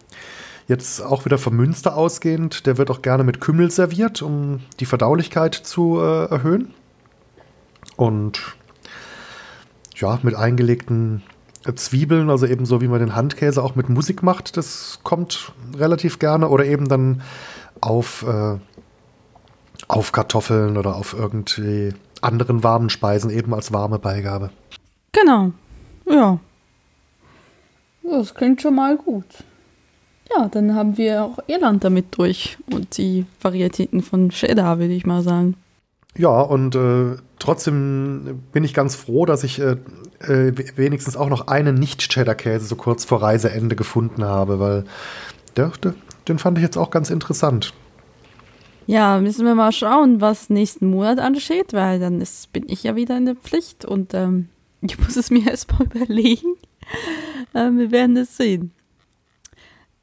jetzt 0.67 1.01
auch 1.01 1.25
wieder 1.25 1.39
vom 1.39 1.55
Münster 1.55 1.97
ausgehend, 1.97 2.67
der 2.67 2.77
wird 2.77 2.91
auch 2.91 3.01
gerne 3.01 3.23
mit 3.23 3.41
Kümmel 3.41 3.71
serviert, 3.71 4.21
um 4.21 4.61
die 4.79 4.85
Verdaulichkeit 4.85 5.55
zu 5.55 5.99
äh, 5.99 6.25
erhöhen. 6.25 6.75
Und 7.97 8.55
ja, 9.95 10.19
mit 10.21 10.35
eingelegten 10.35 11.23
Zwiebeln, 11.75 12.29
also 12.29 12.45
eben 12.45 12.65
so 12.65 12.81
wie 12.81 12.87
man 12.87 12.99
den 12.99 13.15
Handkäse 13.15 13.63
auch 13.63 13.75
mit 13.75 13.89
Musik 13.89 14.21
macht, 14.21 14.57
das 14.57 14.99
kommt 15.03 15.53
relativ 15.75 16.19
gerne. 16.19 16.49
Oder 16.49 16.65
eben 16.65 16.87
dann 16.87 17.23
auf, 17.81 18.23
äh, 18.27 18.59
auf 19.87 20.11
Kartoffeln 20.11 20.77
oder 20.77 20.95
auf 20.95 21.15
irgendwie 21.17 21.93
anderen 22.21 22.63
warmen 22.63 22.89
Speisen 22.89 23.29
eben 23.29 23.53
als 23.53 23.73
warme 23.73 23.99
Beigabe. 23.99 24.49
Genau. 25.11 25.51
Ja. 26.09 26.39
Das 28.03 28.33
klingt 28.33 28.61
schon 28.61 28.75
mal 28.75 28.97
gut. 28.97 29.25
Ja, 30.35 30.47
dann 30.47 30.75
haben 30.75 30.97
wir 30.97 31.23
auch 31.23 31.39
Irland 31.47 31.83
damit 31.83 32.17
durch 32.17 32.57
und 32.71 32.97
die 32.97 33.25
Varietäten 33.41 34.01
von 34.01 34.29
Cheddar, 34.29 34.79
würde 34.79 34.93
ich 34.93 35.05
mal 35.05 35.21
sagen. 35.21 35.55
Ja, 36.17 36.41
und 36.41 36.75
äh, 36.75 37.17
trotzdem 37.39 38.43
bin 38.51 38.63
ich 38.63 38.73
ganz 38.73 38.95
froh, 38.95 39.25
dass 39.25 39.43
ich 39.43 39.59
äh, 39.59 39.77
äh, 40.19 40.53
wenigstens 40.75 41.15
auch 41.15 41.29
noch 41.29 41.47
einen 41.47 41.75
Nicht-Cheddar-Käse 41.75 42.65
so 42.65 42.75
kurz 42.75 43.05
vor 43.05 43.21
Reiseende 43.21 43.75
gefunden 43.75 44.23
habe, 44.23 44.59
weil 44.59 44.83
der, 45.55 45.71
der, 45.83 45.93
den 46.27 46.37
fand 46.37 46.57
ich 46.57 46.63
jetzt 46.63 46.77
auch 46.77 46.91
ganz 46.91 47.09
interessant. 47.09 47.73
Ja, 48.91 49.19
müssen 49.21 49.45
wir 49.45 49.55
mal 49.55 49.71
schauen, 49.71 50.19
was 50.19 50.49
nächsten 50.49 50.89
Monat 50.89 51.17
ansteht, 51.17 51.71
weil 51.71 51.97
dann 52.01 52.19
ist, 52.19 52.51
bin 52.51 52.65
ich 52.67 52.83
ja 52.83 52.93
wieder 52.97 53.15
in 53.15 53.25
der 53.25 53.35
Pflicht 53.35 53.85
und 53.85 54.13
ähm, 54.13 54.49
ich 54.81 54.99
muss 54.99 55.15
es 55.15 55.31
mir 55.31 55.49
erstmal 55.49 55.83
überlegen. 55.93 56.57
Ähm, 57.55 57.77
wir 57.77 57.91
werden 57.91 58.17
es 58.17 58.35
sehen. 58.35 58.73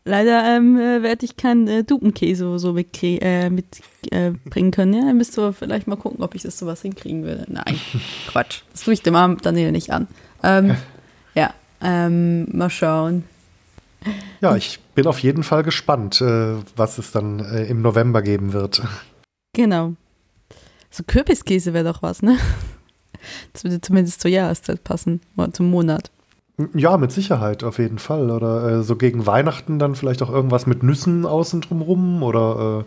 Leider 0.07 0.42
ähm, 0.57 0.79
äh, 0.79 1.03
werde 1.03 1.27
ich 1.27 1.37
keinen 1.37 1.68
äh, 1.68 1.85
Dupenkäse 1.85 2.59
so 2.59 2.72
mitbringen 2.72 3.20
äh, 3.20 3.51
mit, 3.51 3.66
äh, 4.11 4.33
können. 4.70 4.94
Ja, 4.94 5.05
dann 5.05 5.18
müsst 5.18 5.38
ihr 5.38 5.53
vielleicht 5.53 5.87
mal 5.87 5.96
gucken, 5.96 6.22
ob 6.22 6.35
ich 6.35 6.40
das 6.40 6.59
sowas 6.59 6.81
hinkriegen 6.81 7.24
würde. 7.24 7.44
Nein, 7.46 7.79
Quatsch. 8.29 8.62
Das 8.72 8.85
tue 8.85 8.94
ich 8.94 9.03
dem 9.03 9.16
armen 9.16 9.37
Daniel 9.37 9.70
nicht 9.70 9.90
an. 9.90 10.09
Ähm, 10.42 10.79
ja, 11.35 11.53
ähm, 11.83 12.46
mal 12.57 12.70
schauen. 12.70 13.24
Ja, 14.40 14.57
ich 14.57 14.79
bin 14.99 15.07
auf 15.07 15.21
jeden 15.21 15.45
Fall 15.45 15.63
gespannt, 15.63 16.21
äh, 16.21 16.57
was 16.75 16.99
es 16.99 17.13
dann 17.13 17.39
äh, 17.39 17.67
im 17.67 17.83
November 17.83 18.21
geben 18.21 18.53
wird. 18.53 18.83
Genau. 19.53 19.93
So 20.91 21.05
Kürbiskäse 21.05 21.73
wäre 21.73 21.85
doch 21.85 22.03
was, 22.03 22.21
ne? 22.21 22.37
Das 23.53 23.63
würde 23.63 23.81
zumindest 23.81 24.21
zur 24.21 24.31
Jahreszeit 24.33 24.83
passen 24.83 25.21
oder 25.37 25.53
zum 25.53 25.71
Monat. 25.71 26.11
Ja, 26.75 26.97
mit 26.97 27.13
Sicherheit, 27.13 27.63
auf 27.63 27.79
jeden 27.79 27.99
Fall. 28.01 28.31
Oder 28.31 28.79
äh, 28.79 28.83
so 28.83 28.97
gegen 28.97 29.25
Weihnachten 29.25 29.79
dann 29.79 29.95
vielleicht 29.95 30.21
auch 30.21 30.31
irgendwas 30.31 30.67
mit 30.67 30.83
Nüssen 30.83 31.27
außen 31.27 31.61
drumrum 31.61 32.25
oder. 32.25 32.85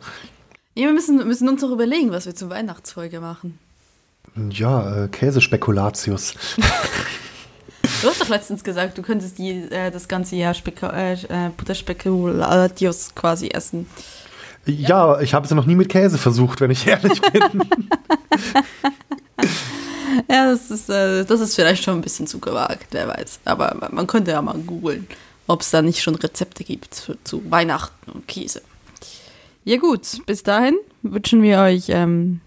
Äh 0.75 0.81
ja, 0.81 0.87
wir 0.87 0.93
müssen, 0.93 1.25
müssen 1.25 1.47
uns 1.47 1.61
doch 1.61 1.71
überlegen, 1.71 2.11
was 2.11 2.25
wir 2.25 2.35
zur 2.35 2.49
Weihnachtsfolge 2.49 3.21
machen. 3.21 3.57
Ja, 4.49 5.03
äh, 5.03 5.07
Käsespekulatius. 5.07 6.35
Du 8.01 8.07
hast 8.07 8.19
doch 8.19 8.29
letztens 8.29 8.63
gesagt, 8.63 8.97
du 8.97 9.03
könntest 9.03 9.37
die, 9.37 9.51
äh, 9.51 9.91
das 9.91 10.07
ganze 10.07 10.35
Jahr 10.35 10.55
Spek 10.55 10.81
äh, 10.81 11.13
äh 11.13 11.49
Butterspekulatius 11.55 13.13
quasi 13.13 13.49
essen. 13.49 13.85
Ja, 14.65 15.13
ja 15.15 15.21
ich 15.21 15.35
habe 15.35 15.43
es 15.43 15.51
ja 15.51 15.55
noch 15.55 15.67
nie 15.67 15.75
mit 15.75 15.89
Käse 15.89 16.17
versucht, 16.17 16.61
wenn 16.61 16.71
ich 16.71 16.87
ehrlich 16.87 17.21
bin. 17.21 17.43
ja, 20.29 20.51
das 20.51 20.71
ist, 20.71 20.89
äh, 20.89 21.25
das 21.25 21.41
ist 21.41 21.53
vielleicht 21.53 21.83
schon 21.83 21.95
ein 21.95 22.01
bisschen 22.01 22.25
zu 22.25 22.39
gewagt, 22.39 22.87
wer 22.91 23.07
weiß. 23.07 23.41
Aber 23.45 23.89
man 23.91 24.07
könnte 24.07 24.31
ja 24.31 24.41
mal 24.41 24.57
googeln, 24.57 25.05
ob 25.45 25.61
es 25.61 25.69
da 25.69 25.83
nicht 25.83 26.01
schon 26.01 26.15
Rezepte 26.15 26.63
gibt 26.63 26.95
für, 26.95 27.23
zu 27.23 27.43
Weihnachten 27.51 28.11
und 28.11 28.27
Käse. 28.27 28.63
Ja 29.63 29.77
gut, 29.77 30.25
bis 30.25 30.41
dahin 30.41 30.75
wünschen 31.03 31.43
wir 31.43 31.59
euch 31.59 31.85
ähm, 31.89 32.41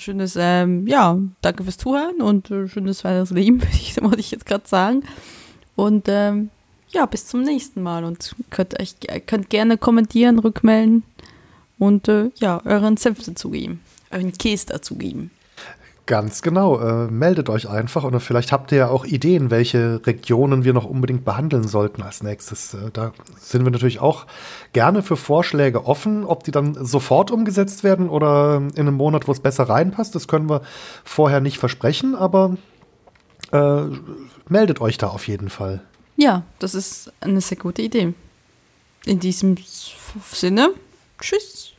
schönes, 0.00 0.36
ähm, 0.38 0.86
ja, 0.86 1.18
danke 1.42 1.64
fürs 1.64 1.78
Zuhören 1.78 2.20
und 2.20 2.50
äh, 2.50 2.68
schönes 2.68 3.04
weiteres 3.04 3.30
Leben, 3.30 3.62
wollte 4.00 4.20
ich 4.20 4.30
jetzt 4.30 4.46
gerade 4.46 4.66
sagen. 4.66 5.02
Und 5.76 6.06
ähm, 6.08 6.50
ja, 6.88 7.06
bis 7.06 7.26
zum 7.26 7.42
nächsten 7.42 7.82
Mal 7.82 8.04
und 8.04 8.34
könnt 8.50 8.78
euch 8.80 8.96
könnt 9.26 9.50
gerne 9.50 9.78
kommentieren, 9.78 10.38
rückmelden 10.38 11.04
und 11.78 12.08
äh, 12.08 12.30
ja, 12.36 12.60
euren 12.64 12.96
Senf 12.96 13.24
dazugeben, 13.24 13.80
euren 14.10 14.32
Käse 14.32 14.66
dazugeben. 14.66 15.30
Ganz 16.10 16.42
genau. 16.42 16.80
Äh, 16.80 17.06
meldet 17.06 17.48
euch 17.48 17.68
einfach 17.68 18.02
und 18.02 18.18
vielleicht 18.18 18.50
habt 18.50 18.72
ihr 18.72 18.78
ja 18.78 18.88
auch 18.88 19.04
Ideen, 19.04 19.52
welche 19.52 20.04
Regionen 20.04 20.64
wir 20.64 20.72
noch 20.72 20.84
unbedingt 20.84 21.24
behandeln 21.24 21.68
sollten 21.68 22.02
als 22.02 22.24
nächstes. 22.24 22.74
Äh, 22.74 22.90
da 22.92 23.12
sind 23.38 23.62
wir 23.64 23.70
natürlich 23.70 24.00
auch 24.00 24.26
gerne 24.72 25.04
für 25.04 25.16
Vorschläge 25.16 25.86
offen. 25.86 26.24
Ob 26.24 26.42
die 26.42 26.50
dann 26.50 26.74
sofort 26.84 27.30
umgesetzt 27.30 27.84
werden 27.84 28.08
oder 28.08 28.56
in 28.56 28.88
einem 28.88 28.96
Monat, 28.96 29.28
wo 29.28 29.32
es 29.32 29.38
besser 29.38 29.68
reinpasst, 29.68 30.12
das 30.16 30.26
können 30.26 30.50
wir 30.50 30.62
vorher 31.04 31.40
nicht 31.40 31.58
versprechen, 31.58 32.16
aber 32.16 32.56
äh, 33.52 33.82
meldet 34.48 34.80
euch 34.80 34.98
da 34.98 35.06
auf 35.06 35.28
jeden 35.28 35.48
Fall. 35.48 35.80
Ja, 36.16 36.42
das 36.58 36.74
ist 36.74 37.12
eine 37.20 37.40
sehr 37.40 37.56
gute 37.56 37.82
Idee. 37.82 38.14
In 39.06 39.20
diesem 39.20 39.54
Sinne, 40.32 40.70
tschüss. 41.20 41.70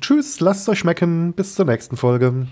Tschüss, 0.00 0.40
lasst 0.40 0.62
es 0.62 0.68
euch 0.70 0.80
schmecken. 0.80 1.34
Bis 1.34 1.54
zur 1.54 1.66
nächsten 1.66 1.96
Folge. 1.96 2.48